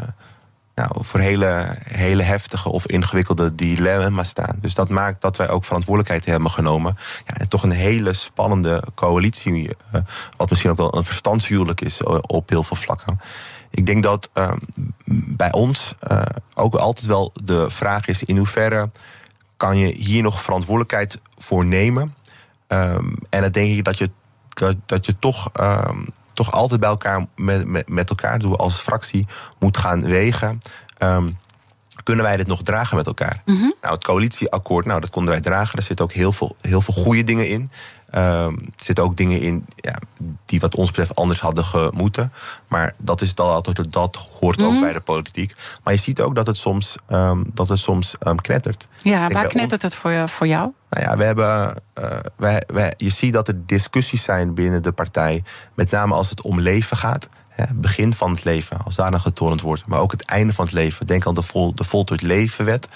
[0.80, 4.56] nou, voor hele, hele heftige of ingewikkelde dilemma's staan.
[4.60, 6.96] Dus dat maakt dat wij ook verantwoordelijkheid hebben genomen.
[7.26, 9.76] Ja, en toch een hele spannende coalitie.
[9.92, 10.00] eh,
[10.36, 13.20] wat misschien ook wel een verstandshuwelijk is eh, op heel veel vlakken.
[13.70, 14.52] Ik denk dat eh,
[15.36, 16.22] bij ons eh,
[16.54, 18.90] ook altijd wel de vraag is: in hoeverre
[19.56, 22.14] kan je hier nog verantwoordelijkheid voor nemen?
[22.66, 24.10] Ehm, en dan denk ik dat je,
[24.48, 26.04] dat, dat je toch, ehm,
[26.44, 29.26] toch altijd bij elkaar met, met, met elkaar doen als fractie
[29.58, 30.58] moet gaan wegen.
[30.98, 31.30] Ehm,
[32.10, 33.42] kunnen wij dit nog dragen met elkaar?
[33.44, 35.78] Nou, het coalitieakkoord, nou, dat konden wij dragen.
[35.78, 37.70] Er zitten ook heel veel, heel veel goede dingen in.
[38.10, 39.94] Ehm, er zitten ook dingen in ja,
[40.44, 42.32] die wat ons betreft anders hadden gemoeten.
[42.68, 45.54] Maar dat, is dan altijd, dat hoort ook bij de politiek.
[45.84, 48.88] Maar je ziet ook dat het soms, ehm, dat het soms ehm, knettert.
[49.02, 50.72] Ja, waar knettert het voor, voor jou?
[50.90, 51.74] nou ja, we hebben.
[52.36, 55.42] wij, wij, je ziet dat er discussies zijn binnen de partij.
[55.74, 57.28] Met name als het om leven gaat.
[57.60, 59.86] Hè, begin van het leven, als daarna getornd wordt.
[59.86, 61.06] Maar ook het einde van het leven.
[61.06, 62.84] Denk aan de, vol, de voltooid levenwet.
[62.84, 62.90] Ik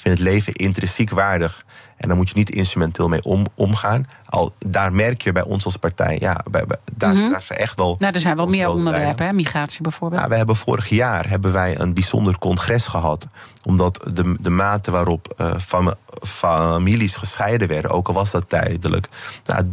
[0.00, 1.64] vind het leven intrinsiek waardig.
[1.96, 4.06] En daar moet je niet instrumenteel mee om, omgaan.
[4.28, 6.16] Al, daar merk je bij ons als partij.
[6.20, 7.96] Ja, bij, bij- daar, daar is echt wel.
[7.98, 9.32] Nou, er zijn wel meer onderwerpen, hè?
[9.32, 10.22] migratie bijvoorbeeld.
[10.22, 13.26] ja, we hebben vorig jaar hebben wij een bijzonder congres gehad.
[13.64, 15.94] Omdat de, de mate waarop eh, fam-
[16.26, 19.08] families gescheiden werden, ook al was dat tijdelijk.
[19.44, 19.64] Nou,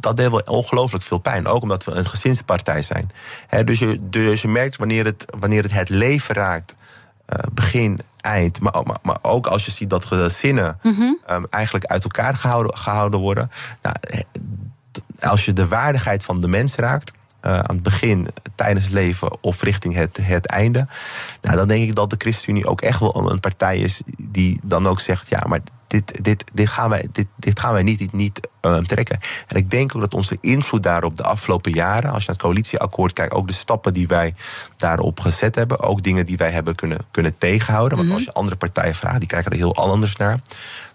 [0.00, 1.46] dat deed wel ongelooflijk veel pijn.
[1.46, 3.10] Ook omdat we een gezinspartij zijn.
[3.64, 6.74] Dus, je, dus je merkt wanneer het, wanneer het het leven raakt.
[7.26, 8.60] eh, begin, eind.
[8.60, 10.78] Maar, maar, maar ook als je ziet dat gezinnen
[11.26, 13.50] ehm, eigenlijk uit elkaar gehouden, gehouden worden.
[13.82, 14.20] Nou, eh,
[15.30, 17.12] als je de waardigheid van de mens raakt.
[17.40, 20.86] eh, aan het begin, tijdens het leven of richting het, het einde.
[21.40, 24.86] Nou, dan denk ik dat de ChristenUnie ook echt wel een partij is die dan
[24.86, 25.60] ook zegt: ja, maar
[25.90, 29.18] dit, dit, dit, gaan, wij, dit, dit gaan wij niet, niet eh, trekken.
[29.46, 32.46] En ik denk ook dat onze invloed daarop de afgelopen jaren, als je naar het
[32.46, 34.34] coalitieakkoord kijkt, ook de stappen die wij
[34.76, 37.98] daarop gezet hebben, ook dingen die wij hebben kunnen, kunnen tegenhouden.
[37.98, 40.40] Want als je andere partijen vraagt, die kijken er heel anders naar.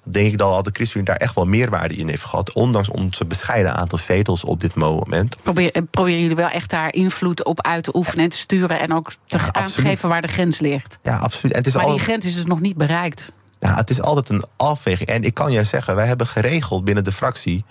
[0.03, 2.53] Dan denk ik dat de ChristenUnie daar echt wel meerwaarde in heeft gehad.
[2.53, 5.35] Ondanks onze bescheiden aantal zetels op dit moment.
[5.43, 8.79] Probeer, eh, proberen jullie wel echt daar invloed op uit te oefenen en te sturen
[8.79, 9.89] en ook te Ja, aan te absoluut.
[9.89, 10.99] geven waar de grens ligt.
[11.03, 11.51] Ja, absoluut.
[11.51, 11.91] En het is Maar al...
[11.91, 13.33] die grens is dus nog niet bereikt.
[13.59, 15.09] Nou, het is altijd een afweging.
[15.09, 17.65] En ik kan je zeggen, wij hebben geregeld binnen de fractie.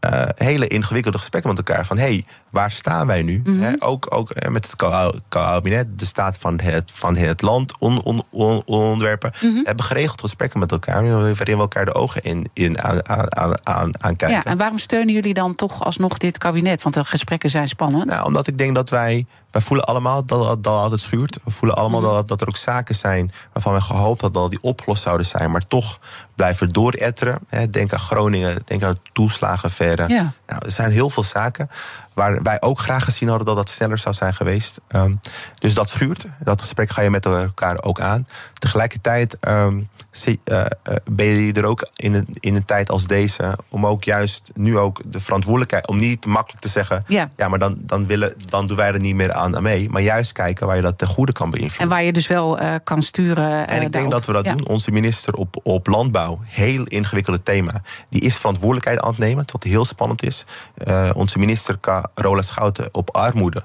[0.00, 1.86] eh, hele ingewikkelde gesprekken met elkaar.
[1.86, 3.42] Van hey, waar staan wij nu?
[3.44, 7.74] Hè, ook ook eh, met het ka- kabinet, de staat van het, van het land
[7.78, 9.32] on- on- onderwerpen.
[9.40, 11.02] We hebben geregeld gesprekken met elkaar.
[11.04, 14.36] Waarin we elkaar de ogen in, in aan, aan, aan, aan kijken.
[14.36, 16.82] Ja, en waarom steunen jullie dan toch alsnog dit kabinet?
[16.82, 18.04] Want de gesprekken zijn spannend.
[18.06, 21.38] Nou, omdat ik denk dat wij wij voelen allemaal dat, dat het schuurt.
[21.44, 22.10] We voelen allemaal mhm.
[22.10, 25.50] dat, dat er ook zaken zijn waarvan we gehoopt hadden dat die opgelost zouden zijn,
[25.50, 25.98] maar toch
[26.34, 27.38] blijven dooretteren.
[27.70, 30.08] Denk aan Groningen, denk aan de toeslagenverre.
[30.08, 30.32] Ja.
[30.46, 31.70] Nou, er zijn heel veel zaken
[32.14, 34.80] waar wij ook graag gezien hadden dat dat sneller zou zijn geweest.
[34.88, 35.20] Um,
[35.58, 36.26] dus dat schuurt.
[36.40, 38.26] Dat gesprek ga je met elkaar ook aan.
[38.58, 39.88] Tegelijkertijd um,
[40.44, 40.64] uh,
[41.12, 44.78] ben je er ook in een, in een tijd als deze om ook juist nu
[44.78, 48.66] ook de verantwoordelijkheid, om niet makkelijk te zeggen, ja, ja maar dan, dan, willen, dan
[48.66, 49.90] doen wij er niet meer aan mee.
[49.90, 51.80] Maar juist kijken waar je dat ten goede kan beïnvloeden.
[51.80, 53.68] En waar je dus wel uh, kan sturen.
[53.68, 54.66] en ik denk dat we dat doen.
[54.66, 59.62] Onze minister op, op landbouw, heel ingewikkelde thema, die is verantwoordelijkheid aan het nemen, wat
[59.62, 60.44] heel spannend is.
[61.12, 61.78] Onze minister
[62.14, 63.62] Rola Schouten op armoede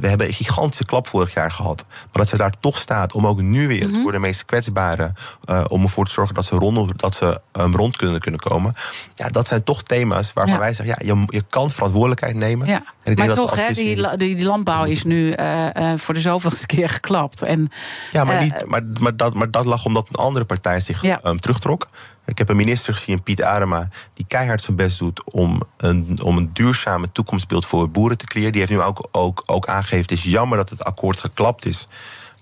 [0.00, 1.84] we hebben een gigantische klap vorig jaar gehad.
[1.88, 4.00] Maar dat ze daar toch staat om ook nu weer mhm.
[4.00, 5.14] voor de meest kwetsbaren...
[5.50, 8.74] Uh, om ervoor te zorgen dat ze rond, dat ze, um, rond kunnen, kunnen komen.
[9.14, 11.04] Ja, dat zijn toch thema's waarvan wij zeggen...
[11.06, 12.66] ja, je, je kan verantwoordelijkheid nemen.
[12.66, 12.74] Ja.
[12.74, 16.14] En ik maar denk toch, dat hè, die, die, landbouw is nu uh, uh, voor
[16.14, 17.42] de zoveelste keer geklapt.
[17.42, 17.70] En,
[18.12, 21.20] ja, maar, niet, maar, maar, dat, maar dat lag omdat een andere partij zich ja.
[21.24, 21.88] um, terugtrok.
[22.26, 26.36] Ik heb een minister gezien, Piet Adema, die keihard zijn best doet om een, om
[26.36, 28.52] een duurzame toekomstbeeld voor boeren te creëren.
[28.52, 31.88] Die heeft nu ook, ook, ook aangegeven: het is jammer dat het akkoord geklapt is.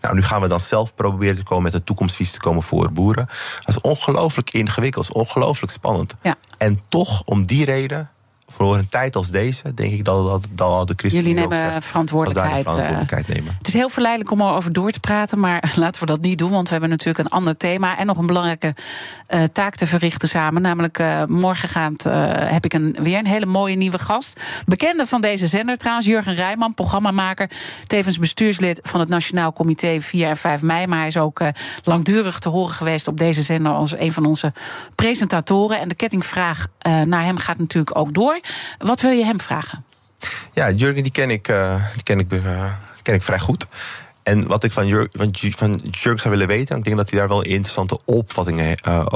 [0.01, 2.93] Nou, nu gaan we dan zelf proberen te komen met een toekomstvisie te komen voor
[2.93, 3.27] boeren.
[3.59, 6.15] Dat is ongelooflijk ingewikkeld, ongelooflijk spannend.
[6.23, 6.35] Ja.
[6.59, 8.11] En toch, om die reden,
[8.51, 11.29] voor een tijd als deze, denk ik dat, dat, dat de christenen.
[11.29, 12.63] Jullie nemen verantwoordelijkheid.
[12.63, 13.55] verantwoordelijkheid eh, nemen.
[13.59, 16.51] Het is heel verleidelijk om erover door te praten, maar laten we dat niet doen,
[16.51, 18.75] want we hebben natuurlijk een ander thema en nog een belangrijke
[19.29, 20.63] uh, taak te verrichten samen.
[20.63, 24.41] Namelijk uh, morgengaand uh, heb ik een, weer een hele mooie nieuwe gast.
[24.67, 27.51] Bekende van deze zender trouwens, Jurgen Rijman, programmamaker,
[27.87, 30.87] tevens bestuurslid van het Nationaal Comité 4 en 5 mei.
[30.87, 31.43] Maar hij is ook
[31.85, 34.53] langdurig te horen geweest op deze zender als een van onze
[34.95, 35.81] presentatoren.
[35.81, 36.67] En de kettingvraag
[37.05, 38.40] naar hem gaat natuurlijk ook door.
[38.79, 39.85] Wat wil je hem vragen?
[40.53, 42.73] Ja, Jurgen, die ken ik, uh, die ken ik, uh,
[43.03, 43.67] ken ik vrij goed.
[44.23, 47.29] En wat ik van Jurgen, van zou willen weten, en ik denk dat hij daar
[47.29, 49.07] wel interessante opvattingen uh,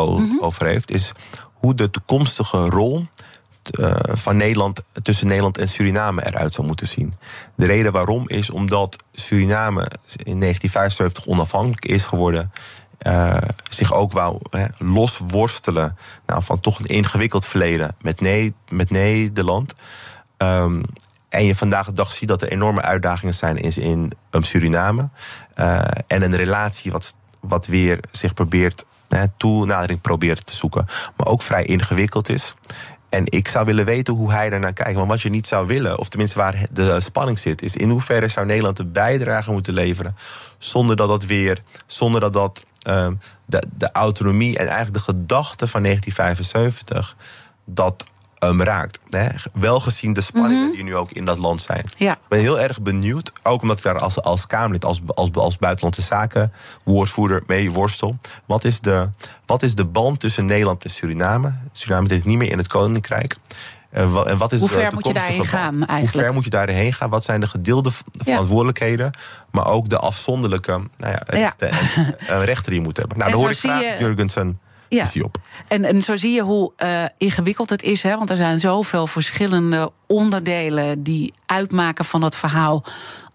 [0.41, 1.13] over heeft, is
[1.53, 3.07] hoe de toekomstige rol
[4.09, 7.15] van Nederland tussen Nederland en Suriname eruit zou moeten zien.
[7.57, 9.91] De reden waarom is omdat Suriname
[10.23, 12.53] in 1975 onafhankelijk is geworden.
[13.07, 13.37] Uh,
[13.71, 15.97] zich ook wou hè, losworstelen
[16.27, 18.21] nou, van toch een ingewikkeld verleden met,
[18.69, 19.75] met Nederland.
[20.39, 20.83] Um,
[21.29, 25.09] en je vandaag de dag ziet dat er enorme uitdagingen zijn in, in Suriname.
[25.57, 30.87] Uh, en een relatie wat, wat weer zich probeert, hè, toenadering probeert te zoeken,
[31.17, 32.55] maar ook vrij ingewikkeld is.
[33.15, 34.95] En ik zou willen weten hoe hij naar kijkt.
[34.95, 38.29] Want wat je niet zou willen, of tenminste waar de spanning zit, is in hoeverre
[38.29, 40.17] zou Nederland een bijdrage moeten leveren.
[40.59, 45.69] Zonder dat dat weer, zonder dat dat um, de, de autonomie en eigenlijk de gedachte
[45.69, 47.17] van 1975
[47.65, 48.05] dat
[48.49, 49.01] um, raakt.
[49.11, 49.29] Hè?
[49.55, 50.75] Wel gezien de spanningen mhm.
[50.75, 51.85] die nu ook in dat land zijn.
[51.97, 52.13] Ja.
[52.13, 55.59] Ik ben heel erg benieuwd, ook omdat ik daar als, als Kamerlid, als, als, als
[55.59, 56.53] buitenlandse zaken
[56.85, 58.19] woordvoerder mee worstel.
[58.45, 59.09] Wat is, de,
[59.47, 61.55] wat is de band tussen Nederland en Suriname?
[61.73, 63.37] Suriname zit niet meer in het Koninkrijk.
[63.95, 66.13] En wat is Hoe ver moet je daarheen gaan eigenlijk?
[66.13, 67.11] Hoe ver moet je daarheen gaan?
[67.11, 69.19] Wat zijn de gedeelde verantwoordelijkheden?
[69.51, 71.71] Maar ook de afzonderlijke nou ja, rechten,
[72.27, 72.43] ja.
[72.43, 73.19] rechten die je moet hebben.
[73.19, 73.97] Nou, dan hoor ik graag je...
[73.99, 74.61] Jurgensen
[74.95, 75.23] ja.
[75.23, 75.37] op.
[75.69, 78.03] En, en zo zie je hoe uh, ingewikkeld het is.
[78.03, 78.17] Hè?
[78.17, 82.85] Want er zijn zoveel verschillende onderdelen die uitmaken van het verhaal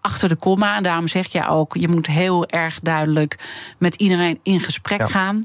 [0.00, 0.76] achter de komma.
[0.76, 3.38] En daarom zeg je ook, je moet heel erg duidelijk
[3.78, 5.44] met iedereen in gesprek gaan.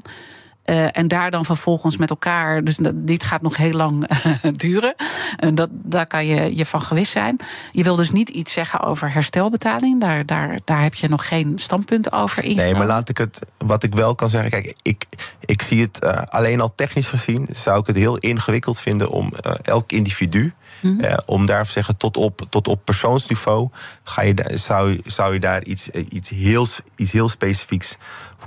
[0.70, 2.64] Uh, en daar dan vervolgens met elkaar.
[2.64, 4.94] Dus dit gaat nog heel lang uh, duren.
[5.36, 7.36] En dat, daar kan je je van gewis zijn.
[7.72, 10.00] Je wil dus niet iets zeggen over herstelbetaling.
[10.00, 12.54] Daar, daar, daar heb je nog geen standpunt over.
[12.54, 13.46] Nee, maar laat ik het.
[13.58, 14.50] Wat ik wel kan zeggen.
[14.50, 15.04] Kijk, ik,
[15.40, 17.48] ik zie het uh, alleen al technisch gezien.
[17.50, 20.54] Zou ik het heel ingewikkeld vinden om elk individu.
[20.80, 21.18] Mm -hmm.
[21.26, 23.68] om daar te zeggen, tot op, tot op persoonsniveau
[24.04, 27.96] ga je, zou, zou je daar iets, iets, heel, iets heel specifieks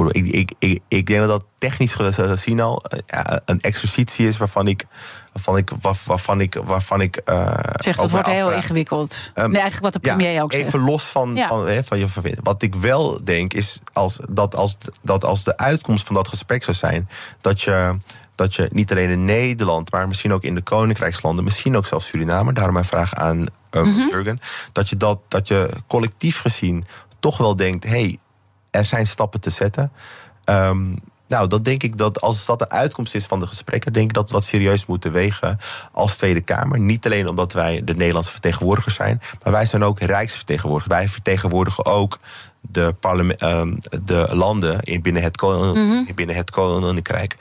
[0.08, 4.68] ik, ik, ik, ik denk dat dat technisch gezien al eh, een exercitie is waarvan
[4.68, 4.86] ik.
[5.34, 5.72] Waarvan ik,
[6.06, 9.32] waarvan ik, waarvan ik uh, zeg, dat wordt heel ingewikkeld.
[9.36, 10.66] Um, nee, eigenlijk wat de premier ja, ook zegt.
[10.66, 12.08] Even los van, van, he, van je
[12.44, 16.64] Wat ik wel denk is als, dat, als, dat als de uitkomst van dat gesprek
[16.64, 17.10] zou zijn.
[17.42, 17.98] dat je,
[18.36, 22.08] dat je niet alleen in Nederland, maar misschien ook in de Koninkrijkslanden, misschien ook zelfs
[22.08, 24.10] Suriname, daarom mijn vraag aan mm -hmm.
[24.10, 24.40] Jurgen,
[24.72, 26.84] dat je, dat, dat je collectief gezien
[27.20, 28.20] toch wel denkt: hé, hey,
[28.72, 29.92] er zijn stappen te zetten.
[30.46, 31.00] Um,
[31.30, 34.14] nou, dat denk ik dat als dat de uitkomst is van de gesprekken, denk ik
[34.14, 35.58] dat we wat serieus moeten wegen
[35.92, 36.80] als Tweede Kamer.
[36.80, 40.96] Niet alleen omdat wij de Nederlandse vertegenwoordigers zijn, maar wij zijn ook rijksvertegenwoordigers.
[40.96, 42.20] Wij vertegenwoordigen ook
[42.62, 42.96] de,
[43.38, 47.36] ehm, de landen in binnen, het mm binnen het Koninkrijk.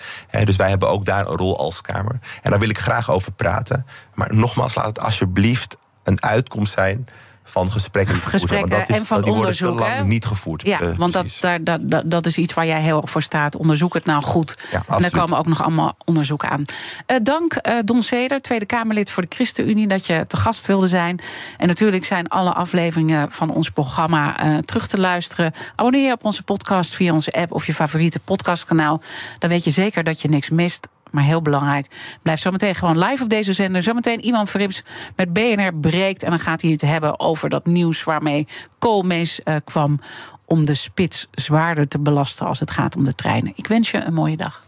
[0.45, 2.19] dus wij hebben ook daar een rol als Kamer.
[2.43, 3.87] En daar wil ik graag over praten.
[4.15, 7.09] Maar nogmaals, laat het alsjeblieft een uitkomst zijn
[7.51, 9.77] van gesprekken, gesprekken dat is, en van die onderzoek.
[9.77, 10.63] Te lang niet gevoerd.
[10.63, 13.57] Ja, uh, want dat, daar, dat, dat, is iets waar jij heel erg voor staat.
[13.57, 14.57] Onderzoek het nou goed.
[14.71, 16.65] Ja, en daar komen ook nog allemaal onderzoeken aan.
[17.07, 20.87] Uh, dank uh, Don Seder, Tweede Kamerlid voor de ChristenUnie, dat je te gast wilde
[20.87, 21.21] zijn.
[21.57, 25.53] En natuurlijk zijn alle afleveringen van ons programma terug te luisteren.
[25.77, 29.03] Abonneer je op onze podcast via onze app of je favoriete podcastkanaal.
[29.39, 31.87] Dan weet je zeker dat je niks mist maar heel belangrijk.
[32.23, 33.83] Blijf zometeen gewoon live op deze zender.
[33.83, 34.83] Zometeen iemand Verrips
[35.17, 36.23] met BNR breekt.
[36.23, 38.47] En dan gaat hij het hebben over dat nieuws waarmee
[38.79, 40.01] Koolmees uh, kwam.
[40.45, 43.53] om de spits zwaarder te belasten als het gaat om de treinen.
[43.55, 44.68] Ik wens je een mooie dag.